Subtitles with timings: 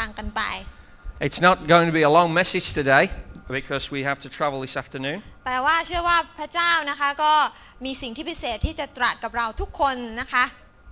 [0.00, 0.42] ทางกันไป
[1.26, 3.04] It's not going to be a long message today
[3.58, 5.18] because we have to travel this afternoon.
[5.46, 7.32] แต่ว่าเชื่อว่าพระเจ้านะคะก็
[7.84, 10.44] มีสิ่งที่พิเศษที่จะตรัสกับเราทุกคนนะคะ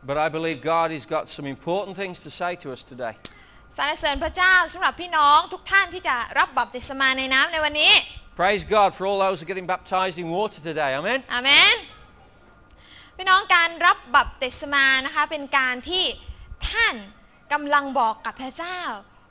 [0.09, 3.15] But I believe God has got some important things to say to us today.
[3.77, 7.93] สรรเสริญพระเจ้าสำหรับพี่น้องทุกท่านที่จะรับบัพติศมาในน้ำในวันนี้
[8.41, 10.91] Praise God for all those who are getting baptized in water today.
[11.01, 11.19] Amen.
[11.35, 11.77] อาเมน
[13.17, 16.05] พี่น้องการรับบัพติศมานะคะเป็นการที่
[16.71, 16.97] ท่าน
[17.53, 18.81] กำลังบอกกับพระเจ้า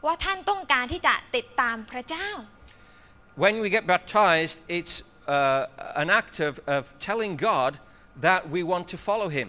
[0.06, 2.30] ว่าท่านต้องการที่จะติดตามพระเจ้า
[3.44, 4.96] When we get baptized, it's
[5.28, 7.72] uh, an act of, of telling God
[8.28, 9.48] that we want to follow Him,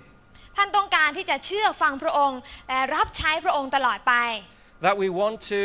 [0.56, 4.14] ท่านต้องการที่จะเชื่อฟังพระองค์และรับใช้พระองค์ตลอดไป
[4.86, 5.62] that we want to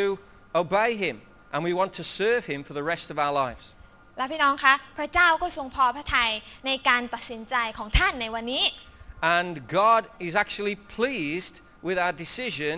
[0.62, 1.16] obey Him,
[1.52, 3.64] and we want to serve Him for the rest of our lives.
[4.18, 6.30] และพี่น้องคะพระเจ้าก็ทรงพอพระทัย
[6.66, 8.64] ในการตัดสินใจของท่านในวันนี้
[9.36, 11.54] And God is actually pleased
[11.86, 12.74] with our decision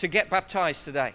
[0.00, 1.12] to get baptized today.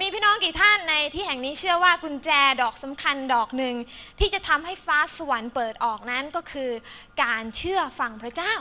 [0.00, 2.30] มีพี่น้องกี่ท่านในที่แห่งนี้เชื่อว่ากุญแจ
[2.62, 3.74] ดอกสำคัญดอกหนึ่ง
[4.18, 6.70] ที่จะทำให้ฟ้าสวรรค์เปิดออกนั้นก็คือ
[7.22, 8.54] การเชื่อฟังพระเจ้า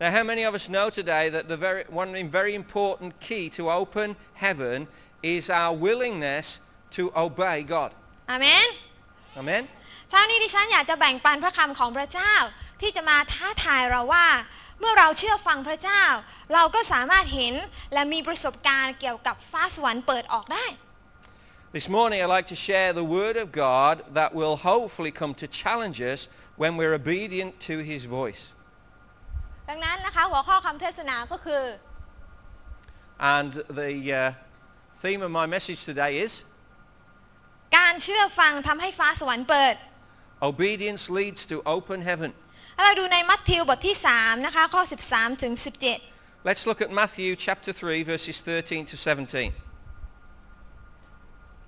[0.00, 3.62] Now, how many of us know today that the very, one very important key to
[3.80, 4.08] open
[4.44, 4.88] heaven
[5.22, 6.46] is our willingness
[6.96, 7.90] to obey God?
[8.30, 8.68] อาเมน
[9.40, 9.62] Amen?
[10.10, 12.34] เช้านี้ดิฉันอยากจะแบ่งปันพระคำของพระเจ้า
[12.80, 14.26] ที่จะมาท้าทายเราว่า
[14.82, 16.04] เมื่อเราเชื่อฟังพระเจ้า
[16.54, 17.54] เราก็สามารถเห็น
[17.92, 20.66] และมีประสบการณ์เกี่ยวกับฟ้าสวรรค์เปิดออกได้
[21.76, 25.46] This morning I'd like to share the Word of God that will hopefully come to
[25.62, 26.20] challenge us
[26.60, 28.42] when we're obedient to His voice.
[29.68, 31.62] ดังนั้นนะคะหัวข้อคำเทศนาก็คือ
[33.34, 33.50] And
[33.82, 34.22] the uh,
[35.02, 36.32] theme of my message today is
[37.78, 39.74] การเชื่อฟังทำให้ฟ้าสวรรค์เปิด
[40.50, 42.30] Obedience leads to open heaven.
[42.76, 45.52] ถ้าเราดูในมัทธิวบทที่3นะคะข้อ 13ถึง
[46.00, 49.52] 17 Let's look at Matthew chapter 3 verses 13 to 17.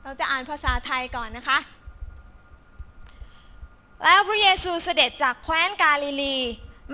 [0.02, 1.58] เราจะอ่านภาษาไทยก่อนนะคะ
[4.04, 6.38] แล้วพระเยซูเสด็จจากแคว้นกาลิลี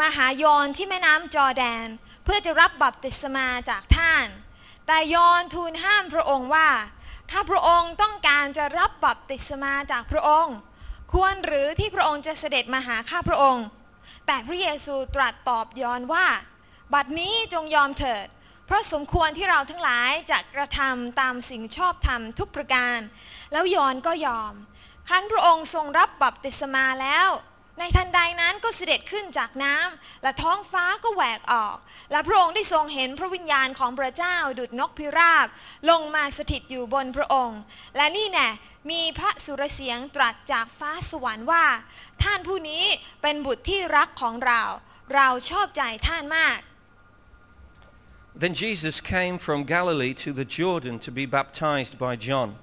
[0.00, 1.86] มาหายอนที่แม่น้ำจอร์แดน
[2.24, 4.26] เพื่อจะรับบัพติศมาจากท่าน
[4.86, 6.68] แต่ยอนทูลห้ามพระองค์ว่า
[7.32, 10.56] ข้าพระองค์ต้องการจะรับบัพติศมาจากพระองค์
[11.12, 13.64] ควรหรือที่พระองค์จะเสด็จมาหาข้าพระองค์
[14.26, 16.26] แต่พระเยซูตรัสตอบยอนว่า
[16.94, 18.26] บัดนี้จงยอมเถิด
[18.66, 22.98] เพราะสมควรที่เราทั้งหลายจะกระทำตามสิ่งชอบธรรมทุกประการ
[23.52, 24.54] แล้วยอนก็ยอม
[25.08, 27.28] ครั้นพระองค์ทรงรับบัพติศมาแล้ว
[27.78, 31.76] ในทันใดนั้นก็เสด็จขึ้นจากน้ำและท้องฟ้าก็แหวกออก
[32.12, 35.46] และพระองค์ได้ทรงเห็นพระวิญญาณของพระเจ้าดุจนกพิราบ
[35.90, 37.60] ลงมาสถิตอยู่บนพระองค์
[37.96, 38.48] และนี่แน่
[38.91, 41.65] มีพระสุรเสียงตรัสจากฟ้าสวรรค์ว่า
[42.23, 42.85] ท่านผู้นี้
[43.21, 44.61] เป็นบุตรที่รักของเรา
[45.13, 46.59] เราชอบใจท่านมาก
[48.37, 52.57] Then Jesus came from Galilee to the Jordan to be baptized by John.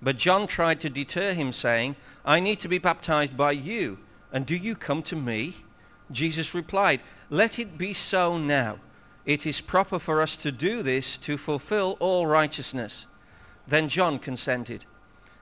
[0.00, 3.98] But John tried to deter him, saying, I need to be baptized by you,
[4.32, 5.56] and do you come to me?
[6.12, 7.00] Jesus replied,
[7.30, 8.78] Let it be so now.
[9.26, 13.06] It is proper for us to do this to fulfill all righteousness.
[13.66, 14.84] Then John consented.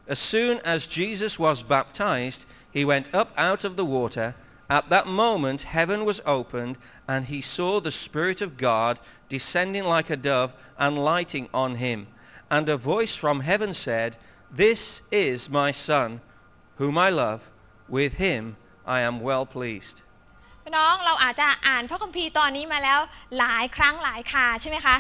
[0.09, 4.35] As soon as Jesus was baptized, he went up out of the water.
[4.69, 6.79] At that moment, heaven was opened,
[7.09, 12.09] and he saw the Spirit of God descending like a dove and lighting on him.
[12.51, 14.17] And a voice from heaven said,
[14.53, 16.21] This is my Son,
[16.77, 17.49] whom I love.
[17.89, 18.57] With him
[18.87, 20.03] I am well pleased.
[20.65, 23.01] พี่น้องเราอาจจะอ่านพระคัมภีร์ตอนนี้มาแล้ว
[23.39, 24.97] หลายครั้งหลายคราใช่ไหมคะ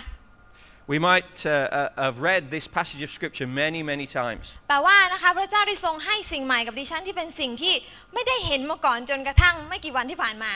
[0.88, 4.44] We might uh, uh, have read this passage of Scripture many, many times.
[4.70, 7.74] แต่ว่านะคะพระเจ้าได้ทรงให้สิ่งใหม่กับดิฉันที่เป็นสิ่งที่
[8.14, 10.52] ไม่ได้เห็นมาก่อนจนกระทั่งไม่กี่วันที่ผ่านมา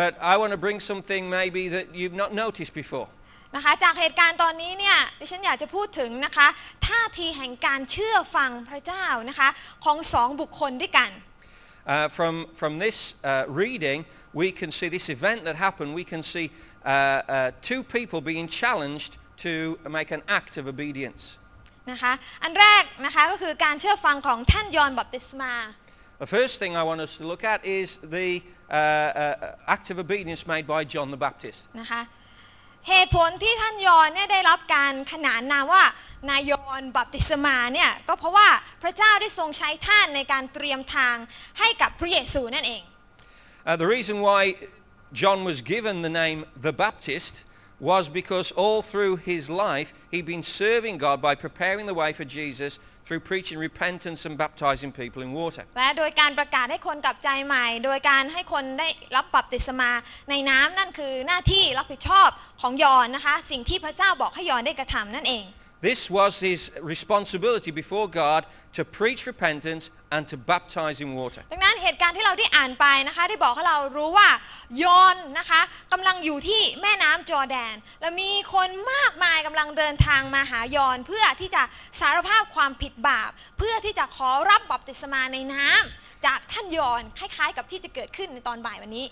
[0.00, 3.08] But I want to bring something maybe that you've not noticed before.
[3.56, 6.48] นะคะจากเหตุการณ์ตอนนี้เนี่ยดิฉันอยากจะพูดถึงนะคะ
[6.88, 9.48] ท่าทีแห่งการเชื่อฟังพระเจ้านะคะ
[9.84, 11.10] ของสองบุคคลด้วยกัน
[11.86, 16.22] Uh, from, from this uh, reading, we can see this event that happened, we can
[16.22, 16.50] see
[16.86, 19.53] uh, uh, two people being challenged to
[19.97, 21.23] make an act of obedience.
[21.91, 22.13] นะคะ
[22.43, 25.53] อันแรกนะคะก็คือการเชื่อฟังของท่านยอห์นบัพติศมา
[26.23, 27.87] The first thing I want us to look at is
[28.17, 28.29] the
[28.69, 31.61] uh, uh, act of obedience made by John the Baptist.
[31.79, 32.01] นะคะ
[32.89, 35.83] เหตุผลที่ท่านยอห์นเนี่ยได้รับการขนานนามว่า
[36.29, 38.47] นายยอห์นบัพติศมาเนี่ยก็เพราะว่า
[38.83, 41.15] พระเจ้าได้ทรงใช้ท่านในการเตรียมทาง
[41.59, 42.83] ให้กับพระเยซูนั่นเอง
[43.69, 44.41] Uh, the reason why
[45.21, 47.33] John was given the name the Baptist
[47.79, 52.25] was because all through his life he'd been serving God by preparing the way for
[52.25, 55.63] Jesus through preaching repentance and baptizing people in water.
[55.77, 59.91] และโดยการประกาศให้คนกลับใจใหม่ โดยการให้คนได้รับบัพติศมา
[60.29, 62.29] ในน้ำนั่นคือหน้าที่รับผิดชอบ
[62.61, 65.45] ของยอนนะคะ สิ่งที่พระเจ้าบอกให้ยอนได้กระทำนั่นเอง
[65.81, 71.41] This was his responsibility before God to preach repentance and to baptize in water.
[71.51, 74.29] ดังนั้นเหตุการณ์ที่เราได้อ่านไปนะคะได้บอกให้เรารู้ว่า
[74.83, 75.61] ยอนนะคะ
[75.93, 81.63] กำลังอยู่ที่แม่น้ำจอร์แดน และมีคนมากมายกำลังเดินทางมาหายอนเพื่อที่จะ
[81.99, 89.05] สารภาพความผิดบาป เพื่อที่จะขอรับบัพติศมาในน้ำจากท่านยอนคล้ายๆ กับที่จะเกิดขึ้นในตอนบ่ายวันนี้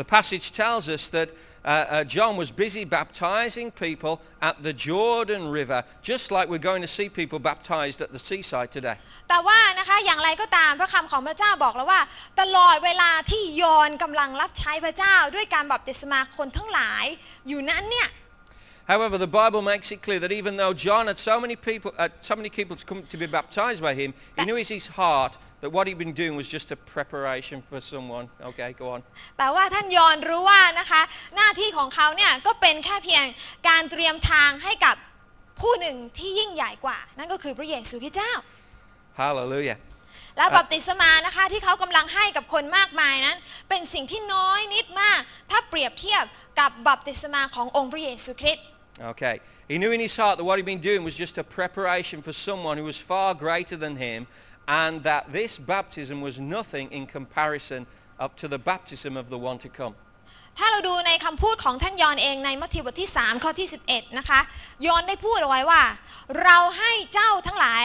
[0.00, 1.30] The passage tells us that
[1.64, 6.82] uh, uh, John was busy baptizing people at the Jordan River, just like we're going
[6.82, 8.96] to see people baptized at the seaside today.
[9.28, 12.00] แต่ว่านะคะอย่างไรก็ตามพระคำของพระเจ้าบอกแล้วว่า
[12.40, 17.04] ตลอดเวลาที่ยอนกำลังรับใช้พระเจ้า ด้วยการบัพติศมาคนทั้งหลาย
[17.48, 18.08] อยู่นั้นเนี่ย
[18.91, 22.09] However, the Bible makes it clear that even though John had so many people, uh,
[22.19, 25.37] so many people to come to be baptized by him, he knew in his heart
[25.61, 28.25] that what he'd been doing was just a preparation for someone.
[28.49, 29.01] Okay, go on.
[29.37, 31.01] แต่ว่าท่านยอนรู้ว่านะคะ
[31.35, 33.25] หน้าที่ของเขาเนี่ยก็เป็นแค่เพียง
[33.67, 34.95] การเตรียมทางให้กับ
[35.61, 38.33] ผู้หนึ่งที่ยิ่งใหญ่กว่า นั่นก็คือพระเยซูคริสต์เจ้า
[39.21, 39.77] Hallelujah.
[40.37, 43.37] และบัพติศมานะคะที่เขากำลังให้กับคนมากมายนั้น
[43.69, 45.19] เป็นสิ่งที่น้อยนิดมาก
[45.51, 46.23] ถ้าเปรียบเทียบ
[46.59, 48.65] กับบัพติศมาขององค์พระเยซูคริสต์
[49.00, 49.40] Okay.
[49.68, 52.32] He knew in his heart that what he'd been doing was just a preparation for
[52.32, 54.26] someone who was far greater than him
[54.68, 57.86] and that this baptism was nothing in comparison
[58.18, 59.94] up to the baptism of the one to come.
[60.58, 64.40] ถ้าเราดูในคำพูดของท่านยอนเองในมัทธิวบทที่ 3 ข้อที่ 11 นะคะ
[64.86, 65.82] ยอนได้พูดเอาไว้ว่า
[66.42, 67.84] เราให้เจ้าทั้งหลาย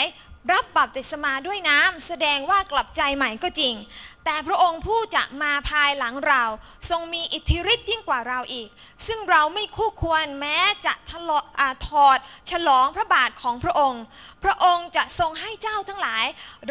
[0.52, 3.74] รับบัพติศมาด้วยน้ำแสดงว่ากลับใจใหม่ก็จริง
[4.27, 6.43] แต่พระองค์ผู้จะมาภายหลังเรา
[6.91, 8.69] ทรงมีอิทธิฤทธิ์ยิ่งกว่าเราอีก
[9.07, 11.45] ซึ่งเราไม่คู่ควรแม้จะทะเลาะ
[11.89, 12.19] ถอด
[12.51, 14.03] ฉลองพระบาทของพระองค์
[14.45, 16.25] พระองค์จะทรงให้เจ้าทั้งหลาย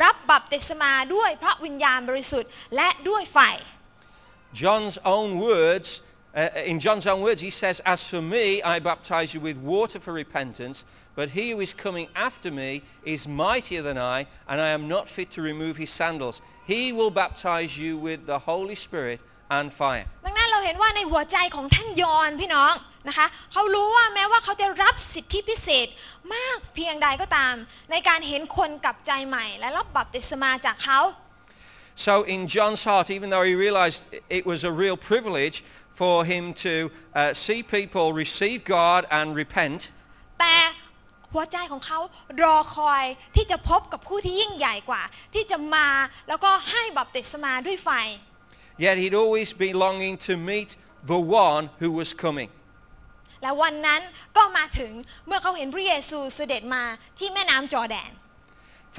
[0.04, 3.40] รับบัพติศมาด้วยพระวิญญาณบริสุทธิ์และด้วยไฟ
[4.62, 5.88] John's own words,
[6.34, 10.00] uh, in John's own words, he says, As for me, I baptize you with water
[10.06, 10.78] for repentance,
[11.15, 15.09] but he who is coming after me is mightier than I, and I am not
[15.09, 16.41] fit to remove his sandals.
[16.67, 20.06] He will baptize you with the Holy Spirit and fire.
[20.27, 22.75] ดังนั้นเราเห็นว่าในหัวใจของท่านยอนพี่น้อง
[23.09, 25.88] นะคะเขารู้ว่าแม้ว่าเขาจะรับสิทธิพิเศษ
[26.35, 27.55] มากเพียงใดก็ตาม
[27.91, 31.00] ในการเห็นคนกลับใจใหม่ และรับบัพติศมาจากเขา
[32.06, 34.00] So in John's heart, even though he realized
[34.38, 35.56] it was a real privilege
[36.00, 39.81] for him to uh, see people receive God and repent,
[40.41, 40.56] แต่
[41.36, 42.00] หัวใจของเขา
[42.44, 43.04] รอคอย
[43.36, 45.04] ที่จะพบกับผู้ที่ยิ่งใหญ่กว่า
[45.34, 45.88] ที่จะมา
[46.28, 47.90] แล้วก็ให้บัพติศมาด้วยไฟ
[48.86, 50.70] yet he'd always be longing to meet
[51.12, 52.50] the one who was coming.
[53.42, 54.02] และวันนั้น
[54.38, 54.92] ก็มาถึง
[55.28, 56.84] เมื่อเขาเห็นพระเยซูเสด็จมา
[57.20, 58.12] ที่แม่น้ำจอร์แดน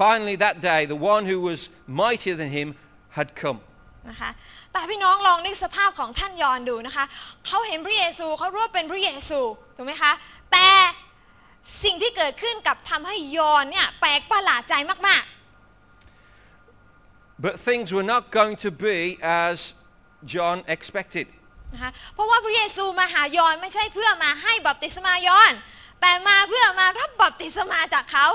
[0.03, 1.59] Finally, that day, the one who was
[2.01, 2.67] mightier than him
[3.17, 3.59] had come.
[4.09, 4.31] นะคะ
[4.71, 7.05] แต่พี่น้องลองนึกสภาพของท่านยอนดูนะคะ
[7.47, 9.39] เขาเห็นพระเยซูเขารู้ว่าเป็นพระเยซู
[9.75, 10.11] ถูกไหมคะ
[10.51, 10.67] แต่
[11.83, 14.73] สิ่งที่เกิดขึ้นกับทำให้ยอนเนี่ยแปลกประหลาดใจ
[15.07, 15.23] มาก
[17.45, 19.57] But things were not going to be as
[20.33, 21.27] John expected.
[21.51, 25.53] ๆนะคะเพราะว่าพระเยซูมาหายอนไม่ใช่เพื่อมาให้บัพติศมายอน
[26.01, 28.27] แต่มาเพื่อมารับบัพติศมาจากเขา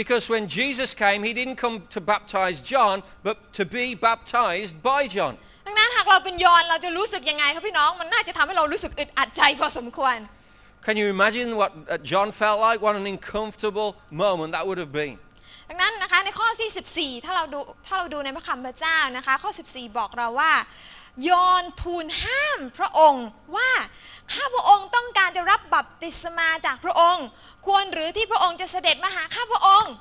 [0.00, 5.00] Because when Jesus came, he didn't come to baptize John, but to be baptized by
[5.16, 5.34] John.
[5.66, 10.16] ดังนั้นหากเราเป็นยอนเราจะรู้สึกยังไงครับพี่น้อง มันน่าจะทำให้เรารู้สึกอึดอัดใจพอสมควร
[10.85, 12.81] Can you imagine what uh, John felt like?
[12.81, 15.17] What an uncomfortable moment that would have been.
[15.69, 20.53] ดังนั้นนะคะในข้อที่ 14 ถ้าเราดูถ้าเราดูในพระคำพระเจ้านะคะข้อ 14 บอกเราว่า
[21.29, 23.71] ยอนทูลห้ามพระองค์ว่า
[24.33, 27.25] ข้าพระองค์ต้องการจะรับบัพติศมาจากพระองค์
[27.65, 29.93] ควรหรือที่พระองค์จะเสด็จมาหาข้าพระองค์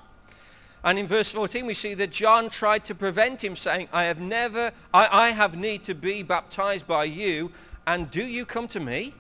[0.85, 4.21] And in verse 14, we see that John tried to prevent him, saying, I have
[4.21, 7.51] never, I, I have need to be baptized by you,
[7.85, 9.13] and do you come to me?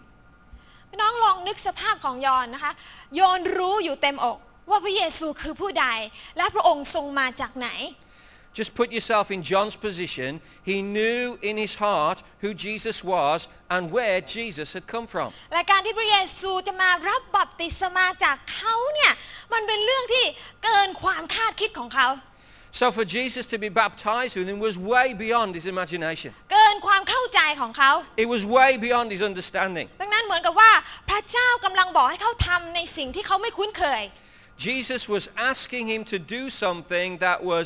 [0.94, 2.74] พี่น้องลองนึกสภาพของยอนนะคะ
[3.20, 4.38] ยอนรู้อยู่เต็มอก
[4.70, 5.88] ว่าพระเยซูคือผู้ใด
[6.38, 7.70] และพระองค์ทรงมาจากไหน
[8.60, 10.32] Just put yourself in John's position.
[10.72, 13.40] He knew in his heart who Jesus was
[13.74, 15.30] and where Jesus had come from.
[15.54, 19.12] และการที่พระเยซูจะมารับบัพติศมาจากเขาเนี่ย
[19.54, 20.26] มันเป็นเรื่องที่
[20.64, 22.08] เกินความคาดคิดของเขา
[22.80, 26.30] So for Jesus to be baptized with him was way beyond his imagination.
[26.52, 27.92] เกินความเข้าใจของเขา
[28.24, 29.88] It was way beyond his understanding.
[30.02, 30.72] ดังนั้นเหมือนกับว่า
[31.10, 34.02] พระเจ้ากำลังบอกให้เขาทำในสิ่งที่เขาไม่คุ้นเคย
[34.68, 37.66] Jesus was asking him to do something that was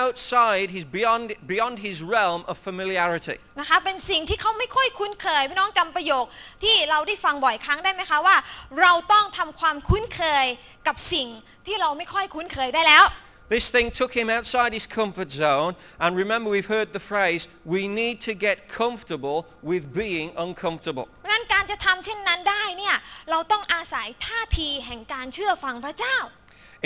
[0.00, 3.36] outside his beyond beyond his realm of familiarity.
[3.60, 6.24] นะคะเป็นสิ่งที่เขาไม่ค่อยคุ้นเคยพี่น้องจำประโยค
[6.62, 8.36] ที่เราได้ฟังบ่อยครั้งได้ไหมคะว่า
[8.80, 10.46] เราต้องทำความคุ้นเคย
[10.86, 11.28] กับสิ่ง
[11.66, 13.04] ที่เราไม่ค่อยคุ้นเคยได้แล้ว
[13.51, 15.75] This thing took him outside his comfort zone.
[16.01, 21.05] And remember, we've heard the phrase, we need to get comfortable with being uncomfortable.
[21.23, 22.95] เพราะฉะนั้นการจะทำเช่นนั้นได้เนี่ย
[23.31, 26.17] เราต้องอาศัยท่าทีแห่งการเชื่อฟังพระเจ้า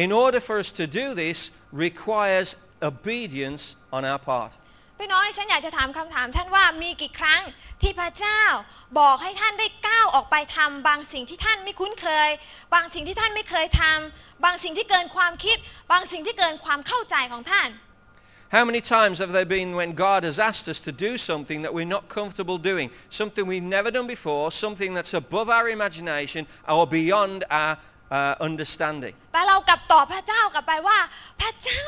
[0.06, 1.40] In order for us to do this
[1.88, 2.50] requires
[2.92, 3.64] obedience
[3.96, 4.52] on our part.
[4.99, 7.43] พี่น้องฉันอยากจะถามคำถาม ท่านว่ามีกี่ครั้ง
[7.83, 8.43] ที่พระเจ้า
[8.99, 12.29] บอกให้ท่านได้ก้าวออกไปทำบางสิ่งที่ท่านไม่คุ้นเคย
[12.75, 15.59] บางสิ่งที่ท่านไม่เคยทำบางสิ่งที่เกินความคิด
[15.93, 17.71] บางสิ่งที่เกินความเข้าใจของท่าน
[18.57, 21.73] How many times have there been when God has asked us to do something that
[21.77, 26.87] we're not comfortable doing, something we've never done before, something that's above our imagination or
[26.87, 27.73] beyond our
[28.11, 29.15] uh, understanding?
[29.33, 30.99] แต่เรากลับตอบพระเจ้ากลับไปว่า
[31.41, 31.85] พระเจ้า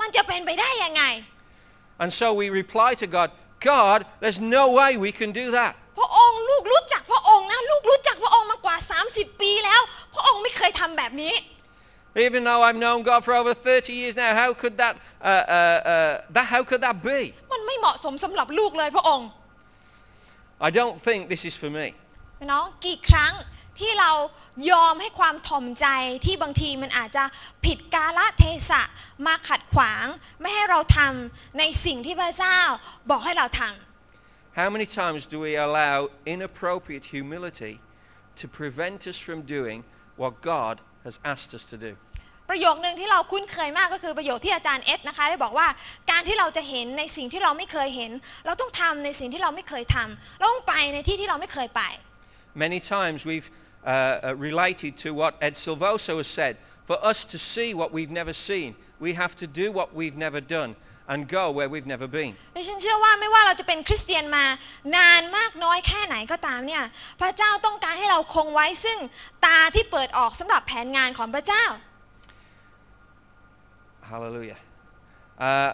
[0.00, 1.02] มันจะเป็นไปได้ยังไง
[2.01, 3.29] And so we reply to God,
[3.59, 5.73] God, there's no way we can do that.
[5.99, 8.75] พระองค์ลูกรู้จักพระองค์นะลูกรู้จักพระองค์มากว่า
[9.09, 9.81] 30 ปีแล้ว
[10.13, 11.33] พระองค์ไม่เคยทำแบบนี้
[12.27, 15.51] Even though I've known God for over 30 years now, how could that, uh, uh,
[15.93, 17.19] uh, that, how could that be?
[17.53, 19.27] มันไม่เหมาะสมสำหรับลูกเลยพระองค์
[20.67, 21.85] I don't think this is for me.
[22.39, 23.31] พี่น้องกี่ครั้ง
[23.80, 24.12] ที่เรา
[24.70, 25.86] ยอมให้ความถ่อมใจ
[26.24, 27.24] ที่บางทีมันอาจจะ
[27.64, 28.82] ผิดกาลเทศะ
[29.26, 30.04] มาขัดขวาง
[30.40, 32.58] ไม่ให้เราทำในสิ่งที่พระเจ้า
[33.10, 35.96] บอกให้เราทำ How many times do we allow
[36.34, 37.74] inappropriate humility
[38.40, 39.78] to prevent us from doing
[40.20, 40.74] what God
[41.06, 41.92] has asked us to do?
[42.50, 45.66] ประโยคนึงที่เราคุ้นเคยมากก็คือประโยคที่อาจารย์เอสนะคะได้บอกว่า
[46.10, 48.10] การที่เราจะเห็นในสิ่งที่เราไม่เคยเห็น
[48.46, 51.82] เราต้องทำในสิ่งที่เราไม่เคยทำเราต้องไปในที่ที่เราไม่เคยไป
[52.64, 53.48] Many times we've
[53.85, 56.57] uh, uh, related to what Ed Silvoso has said.
[56.85, 60.41] For us to see what we've never seen, we have to do what we've never
[60.41, 60.75] done
[61.07, 62.31] and go where we've never been.
[62.55, 64.45] ดิฉันเชื่อว่าไม่ว่าเราจะเป็นคริสเตียนมา
[64.97, 66.83] นานมากน้อยแค่ไหนก็ตามเนี่ย
[67.21, 68.97] พระเจ้าต้องการให้เราคงไว้ซึ่ง
[69.45, 71.65] ตาที่เปิดออกสำหรับแผนงานของพระเจ้า
[74.11, 74.59] Hallelujah.
[75.47, 75.71] Uh,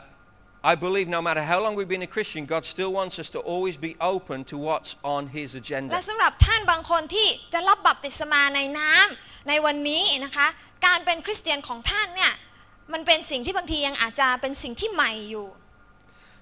[0.66, 3.38] I believe no matter how long we've been a Christian, God still wants us to
[3.38, 5.94] always be open to what's on His และ agenda.
[6.08, 10.46] สำหรับท่านบางคนที่จะรับบัพติศมาในน้ำในวันนี้นะคะ
[10.86, 12.32] การเป็นคริสเตียนของท่านเนี่ย
[12.92, 15.46] มันเป็นสิ่งที่บางทียังอาจจะเป็นสิ่งที่ใหม่อยู่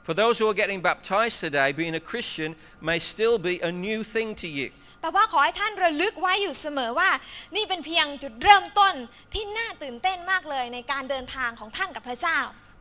[0.07, 2.51] For those who are getting baptized today, being a Christian
[2.89, 4.69] may still be a new thing to you.
[5.03, 7.11] แต่ว่าขอให้ท่านระลึกไว้อยู่เสมอว่า
[7.57, 8.95] นี่เป็นเพียงจุดเริ่มต้น
[9.35, 12.39] ที่น่าตื่นเต้นมากเลยในการเดินทางของท่านกับพระเจ้า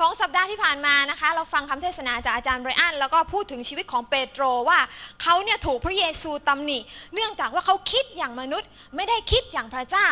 [0.00, 4.78] สองสัปดาห์ที่ผ่านมานะคะ เราฟังคำเทศนาจากอาจารย์ไบรอันแล้วก็พูดถึงชีวิตของเปโตรว่า
[5.22, 6.78] เขาเนี่ยถูกพระเยซูตำหนิ
[7.14, 10.08] เนื่องจากว่าเขาคิดอย่างมนุษย์ ไม่ได้คิดอย่างพระเจ้า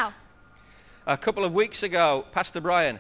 [1.17, 2.97] A couple of weeks ago, Pastor Brian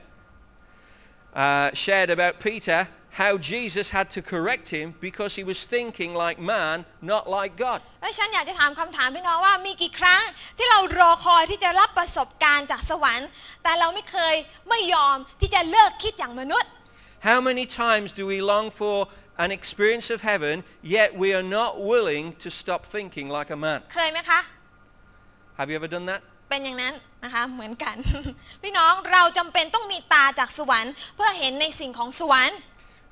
[1.44, 2.78] uh, shared about Peter,
[3.22, 6.76] how Jesus had to correct him because he was thinking like man,
[7.12, 7.80] not like God.
[8.02, 10.22] และฉันอยากจะถามคำถามพี่น้องว่ามีกี่ครั้ง
[10.58, 13.28] ที่เรารอคอยที่จะรับประสบการณ์จากสวรรค์
[13.62, 14.34] แต่เราไม่เคย
[14.68, 16.70] ไม่ยอมที่จะเลิกคิดอย่างมนุษย์
[17.29, 21.71] How many times do we long for an experience of heaven, yet we are not
[21.91, 23.79] willing to stop thinking like a man?
[23.95, 24.39] เคยไหมคะ
[25.59, 26.21] Have you ever done that?
[26.49, 27.95] เป็นอย่างนั้นนะคะเหมือนกัน
[28.61, 32.57] พี่น้องเราจำเป็นต้องมีตาจากสวรรค์ เพื่อเห็นในสิ่งของสวรรค์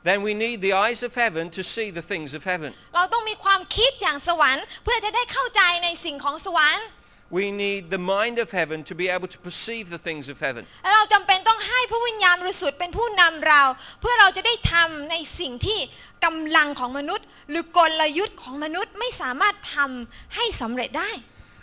[0.10, 2.72] Then we need the eyes of heaven to see the things of heaven.
[2.96, 6.86] เราต้องมีความคิดอย่างสวรรค์ เพื่อจะได้เข้าใจในสิ่งของสวรรค์
[7.30, 10.62] We need the mind of heaven to be able to perceive the things of heaven.
[10.83, 13.62] และเราจำเป็นต้องให้พระวิญญาณบริสุทธิ์เป็นผู้นำเรา
[14.00, 15.78] เพื่อเราจะได้ทำในสิ่งที่
[16.25, 21.11] กำลังของมนุษย์ หรือกลยุทธ์ของมนุษย์ไม่สามารถทำให้สำเร็จได้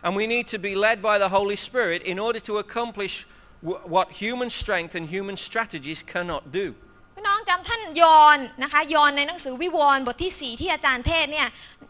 [0.05, 3.15] And we need to be led by the Holy Spirit in order to accomplish
[3.70, 6.65] w- what human strength and human strategies cannot do.
[7.15, 11.48] พี่น้องจำท่านยอนนะคะยอนในหนังสือวิวรณ์บทที่ 4 ที่อาจารย์เทศเนี่ย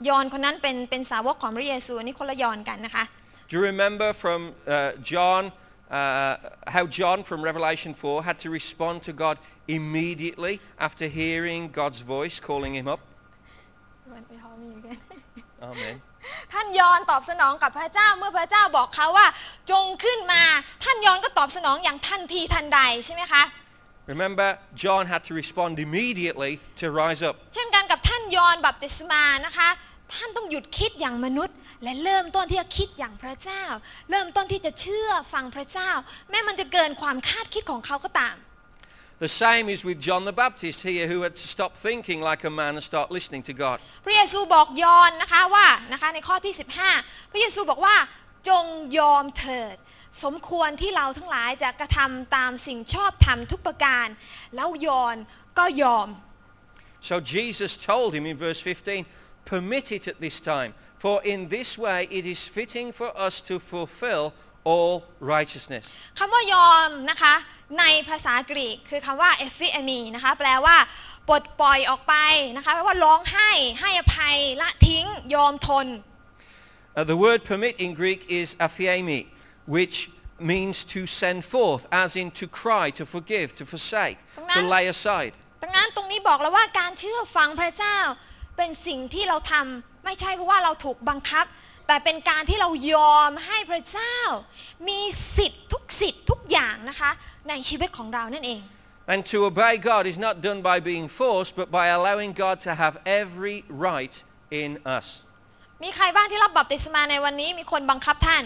[0.10, 3.06] ยอนคนนั้นเป็นเป็นสาวกของพระเยซูอันนี้คนละยอนกันนะคะ
[3.49, 5.53] Do you remember from uh, John,
[5.91, 6.37] uh,
[6.67, 12.41] how John from Revelation 4 had to respond to God immediately after hearing God's voice
[12.41, 13.01] calling him up?
[15.63, 16.03] Amen.
[16.53, 19.27] ท่านยอนตอบสนองกับพระเจ้าเมื่อพระเจ้าบอกเขาว่า
[19.71, 20.43] จงขึ้นมา
[20.85, 23.43] ท่านยอนก็ตอบสนองอย่างทันทีทันใดใช่ไหมคะ
[24.15, 24.49] Remember,
[24.83, 27.35] John had to respond immediately to rise up.
[27.55, 29.69] เช่นกันกับท่านยอนบัพติศมานะคะ
[30.15, 33.64] ท่านต้องหยุดคิดอย่างมนุษย์ และเริ่มต้นที่จะคิดอย่างพระเจ้า
[34.10, 35.92] เริ่มต้นที่จะเชื่อฟังพระเจ้า
[36.30, 38.38] แม้มันจะเกินความคาดคิดของเขาก็ตาม
[39.26, 42.50] The same is with John the Baptist here who had to stop thinking like a
[42.50, 43.78] man and start listening to God.
[44.06, 46.54] พระเยซูบอกยอห์นนะคะว่านะคะในข้อที่
[46.94, 47.96] 15 พระเยซูบอกว่า
[48.50, 48.66] จง
[49.00, 49.76] ยอมเถิด
[50.24, 54.08] สมควรที่เราทั้งหลายจะกระทำตามสิ่งชอบธรรมทุกประการ
[54.56, 55.18] แล้วยอห์น
[55.60, 56.08] ก็ยอม
[57.10, 59.06] So Jesus told him in verse 15,
[59.44, 63.55] permit it at this time, for in this way it is fitting for us to
[63.71, 64.25] fulfill
[64.71, 64.95] all
[65.35, 65.85] righteousness.
[66.19, 67.35] คำว่ายอมนะคะ
[67.79, 70.77] ในภาษากรีกคือคำว่าเอฟิเอมีนะคะแปลว่า
[71.29, 72.15] ปลดปล่อยออกไป
[72.57, 73.51] นะคะแปลว่าร้องไห้
[73.81, 75.89] ให้อภัยละทิ้งยอมทน
[76.97, 79.21] Uh, the word permit in Greek is aphiemi,
[79.67, 80.11] which
[80.41, 84.69] means to send forth, as in to cry, to forgive, to forsake, to Tengah.
[84.75, 85.33] lay aside.
[85.63, 87.99] ดังนั้นตรงนี้บอกแล้วว่าการเชื่อฟังพระเจ้า
[88.57, 91.46] เป็นสิ่งที่เราทำ ไม่ใช่เพราะว่าเราถูกบังคับ
[91.88, 94.16] แต่เป็นการที่เรายอมให้พระเจ้า
[94.88, 95.00] มี
[95.38, 97.12] สิทธิ์ทุกสิทธิ์ทุกอย่างนะคะ
[97.50, 98.62] ในชีวิตของเรานั่นเอง
[99.14, 102.72] And to obey God is not done by being forced, but by allowing God to
[102.82, 103.58] have every
[103.88, 104.14] right
[104.62, 105.08] in us.
[105.84, 108.44] มีใครบ้างที่รับบัพติศมาในวันนี้มีคนบังคับท่าน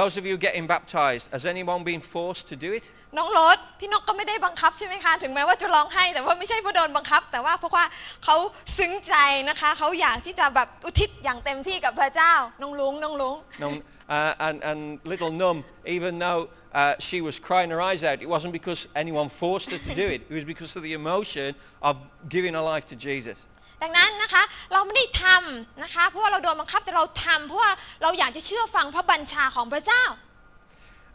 [0.00, 2.84] Those of you getting baptized, has anyone been forced to do it?
[3.16, 7.84] น้องโรสพี่นกก็ไม่ได้บังคับใช่ไหมคะ ถึงแม้ว่าจะร้องไห้ แต่ว่าไม่ใช่เพราะโดนบังคับ แต่ว่าเพราะว่า
[8.24, 8.36] เขา
[8.78, 9.14] ซึ้งใจ
[9.48, 13.68] นะคะเขาอยากที่จะแบบอุทิศอย่างเต็มที่กับพระเจ้า น้องลุงน้องลุง No,
[14.08, 15.64] uh, and, and little Num,
[15.96, 19.78] even though uh, she was crying her eyes out, it wasn't because anyone forced her
[19.78, 20.20] to do it.
[20.30, 21.94] It was because of the emotion of
[22.28, 23.38] giving her life to Jesus.
[23.81, 27.71] ดังนั้นนะคะเราไม่ได้ทำนะคะเพราะว่าเราโดนบังคับแต่เราทำเพราะว่า
[28.01, 30.03] เราอยากจะเชื่อฟังพระบัญชาของพระเจ้า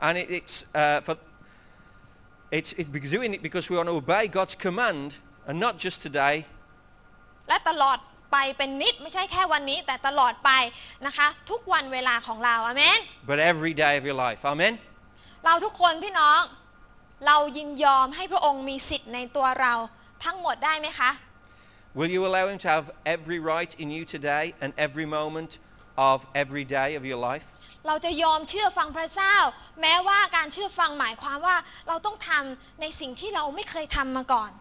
[0.07, 1.15] And it, it's, uh, for,
[2.57, 5.09] it's it, we're doing it because we want to obey God's command
[5.49, 6.35] and not just today,
[7.49, 7.99] และตลอด
[8.33, 10.51] ไปเป็นนิดไม่ใช่แค่วันนี้แต่ตลอดไป
[11.07, 12.99] นะคะทุกวันเวลาของเราอาเมน
[13.31, 14.41] but every day of your life.
[14.53, 14.75] Amen?
[15.45, 16.41] เราทุกคนพี่น้อง
[17.27, 19.73] เรายินยอมให้พระองค์มีสิทธิ์ในตัวเรา
[20.25, 21.11] ทั้งหมดได้ไหมคะ
[21.96, 25.52] Will you allow him to have every right in you today and every moment
[25.98, 27.46] of every day of your life?
[27.88, 29.36] เราจะยอมเชื่อฟังพระเจ้า
[29.82, 31.56] แม้ว่าการเชื่อฟังหมายความว่า
[31.88, 34.52] เราต้องทำในสิ่งที่เราไม่เคยทำมาก่อน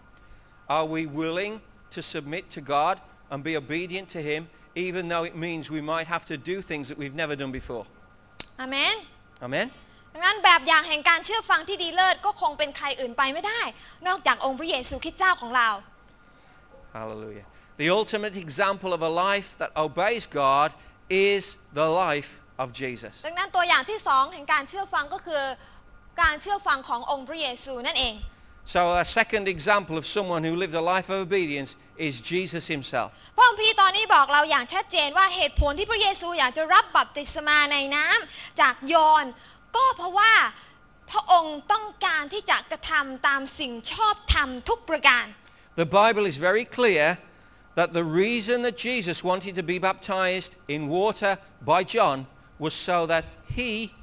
[0.76, 1.54] Are we willing
[1.94, 2.94] to submit to God
[3.30, 4.42] and be obedient to him
[4.86, 7.84] even though it means we might have to do things that we've never done before?
[8.60, 8.96] อาเมน
[9.46, 9.66] Amen?
[10.12, 13.60] ดังนั้นแบบอย่างแห่งการเชื่อฟังที่ดีเลิศก็คงเป็นใครอื่นไปไม่ได้
[14.06, 15.68] นอกจากองค์พระเยซูคริสต์เจ้าของเรา
[16.95, 17.45] Hallelujah.
[17.75, 20.69] The ultimate example of a life that obeys God
[21.09, 22.31] is the life
[22.63, 23.13] of Jesus.
[23.27, 25.43] ดังนั้นตัวอย่างที่สองแห่งการเชื่อฟังก็คือ
[26.21, 28.15] การเชื่อฟังขององค์พระเยซูนั่นเอง
[28.75, 31.71] So a second example of someone who lived a life of obedience
[32.07, 33.09] is Jesus himself.
[33.37, 39.25] พระคัมภีร์ตอนนี้บอกเราอย่างชัดเจนว่าเหตุผลที่พระเยซูอยากจะรับบัพติศมาในน้ำจากยอห์น
[39.75, 40.33] ก็เพราะว่า
[41.11, 45.25] พระองค์ต้องการที่จะกระทำตามสิ่งชอบธรรมทุกประการ
[45.76, 47.18] The Bible is very clear
[47.74, 52.26] that the reason that Jesus wanted to be baptized in water by John
[52.58, 53.94] was so that he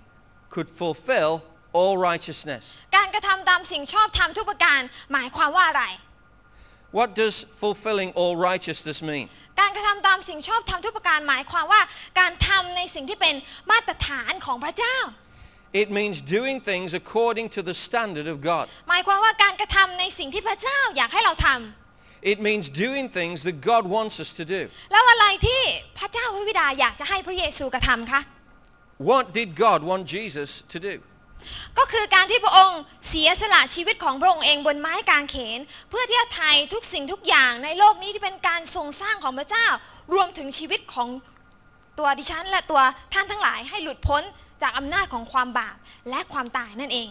[0.49, 2.63] could fulfill all righteousness.
[2.97, 4.81] การกระทำตามสิ่งชอบธรรมทุกประการ
[5.13, 5.86] หมายความว่าอะไร
[6.97, 9.25] What does fulfilling all righteousness mean?
[9.60, 11.81] การกระทำตามสิ่งชอบธรรมทุกประการหมายความว่า
[12.19, 13.36] การทำในสิ่งที่เป็น
[13.71, 14.97] มาตรฐานของพระเจ้า
[15.72, 18.64] It means doing things according to the standard of God.
[18.90, 24.61] หมายความว่าการกระทำในสิ่งที่พระเจ้าอยากให้เราทำ It means doing things that God wants us to do.
[24.92, 25.62] แล้วอะไรที่
[25.98, 28.20] พระเจ้าพระบิดาอยากจะให้พระเยซูกระทำคะ
[29.11, 30.94] What did God want Jesus to do?
[31.78, 39.66] ก็คือการที่พระองค์เสียสละชีวิตของพระองค์เองบนไม้กางเขน เพื่อที่จะไถ่ทุกสิ่งทุกอย่างในโลกนี้ที่เป็นการทรงสร้างของพระเจ้า
[40.14, 41.08] รวมถึงชีวิตของ
[41.98, 42.82] ตัวดิฉันและตัว
[43.14, 44.22] ท่านทั้งหลายให้หลุดพ้น
[44.62, 45.77] จากอำนาจของความบาป
[46.11, 47.09] และความตายนั่นเอง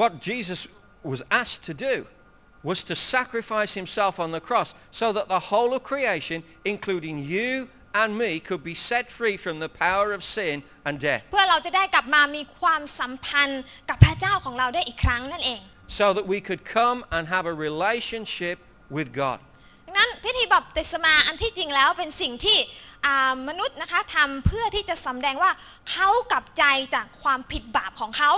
[0.00, 0.60] What Jesus
[1.12, 1.94] was asked to do
[2.68, 7.68] was to sacrifice himself on the cross so that the whole of creation, including you
[7.94, 11.22] and me, could be set free from the power of sin and death.
[11.32, 15.60] เพื่อเราจะได้กลับมามีความสัมพันธ์กับพระเจ้าของเราได้อีกครั้งนั่นเอง
[16.00, 18.56] So that we could come and have a relationship
[18.96, 19.38] with God.
[19.86, 22.85] ดังนั้นพิธีบัพติศมาอันที่จริงแล้วเป็นสิ่งที่อ่า
[23.48, 25.50] มนุษย์นะคะทำเพื่อที่จะสำแดงว่า
[25.90, 26.64] เขากลับใจ
[26.94, 28.32] จากความผิดบาปของเขา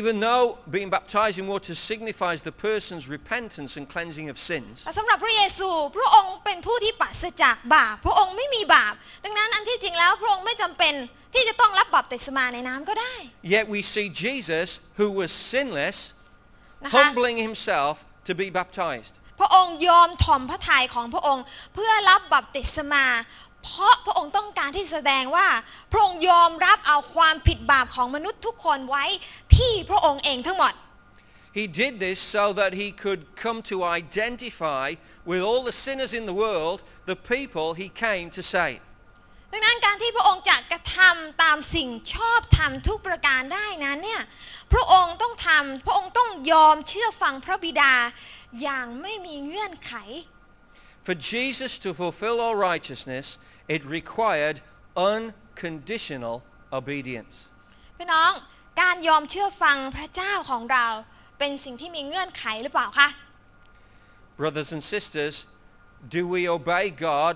[0.00, 8.94] Even though being baptized in water signifies the person's repentance and cleansing of sins, แต่สำหรับพระเยซูพระองค์เป็นผู้ที่ปราศจากบาปพระองค์ไม่มีบาป
[9.24, 10.94] ดังนั้นอันที่จริงแล้วพระองค์ไม่จำเป็น
[11.34, 13.14] ที่จะต้องรับบัพติศมาในน้ำก็ได้
[13.54, 15.98] yet we see Jesus, who was sinless,
[16.84, 17.94] นะคะ humbling himself
[18.28, 19.14] to be baptized.
[19.38, 21.44] พระองค์ยอมถ่อมพระทัยของพระองค์
[21.74, 23.06] เพื่อรับบัพติศมา
[23.64, 25.48] เพราะพระองค์ต้องการที่แสดงว่า
[25.92, 29.04] พระองค์ยอมรับเอาความผิดบาปของมนุษย์ทุกคนไว้
[29.56, 30.74] ที่พระองค์เองทั้งหมด
[31.58, 34.86] He did this so that he could come to identify
[35.30, 36.78] with all the sinners in the world,
[37.12, 38.80] the people he came to save.
[39.52, 44.22] ดังนั้นการที่พระองค์จะกระทำตามสิ่งชอบธรรมทุกประการได้นั้นเนี่ย
[44.72, 47.92] พระองค์ต้องทำพระองค์ต้องยอมเชื่อฟังพระบิดา
[48.61, 49.93] อย่างไม่มีเงื่อนไข
[51.05, 53.25] For Jesus to fulfill all righteousness,
[53.75, 54.57] it required
[55.09, 56.35] unconditional
[56.79, 57.35] obedience.
[57.97, 58.31] พี่น้อง
[58.81, 60.87] การยอมเชื่อฟังพระเจ้าของเรา
[61.39, 63.07] เป็นสิ่งที่มีเงื่อนไขหรือเปล่าคะ
[64.41, 65.35] Brothers and sisters,
[66.15, 67.33] do we obey God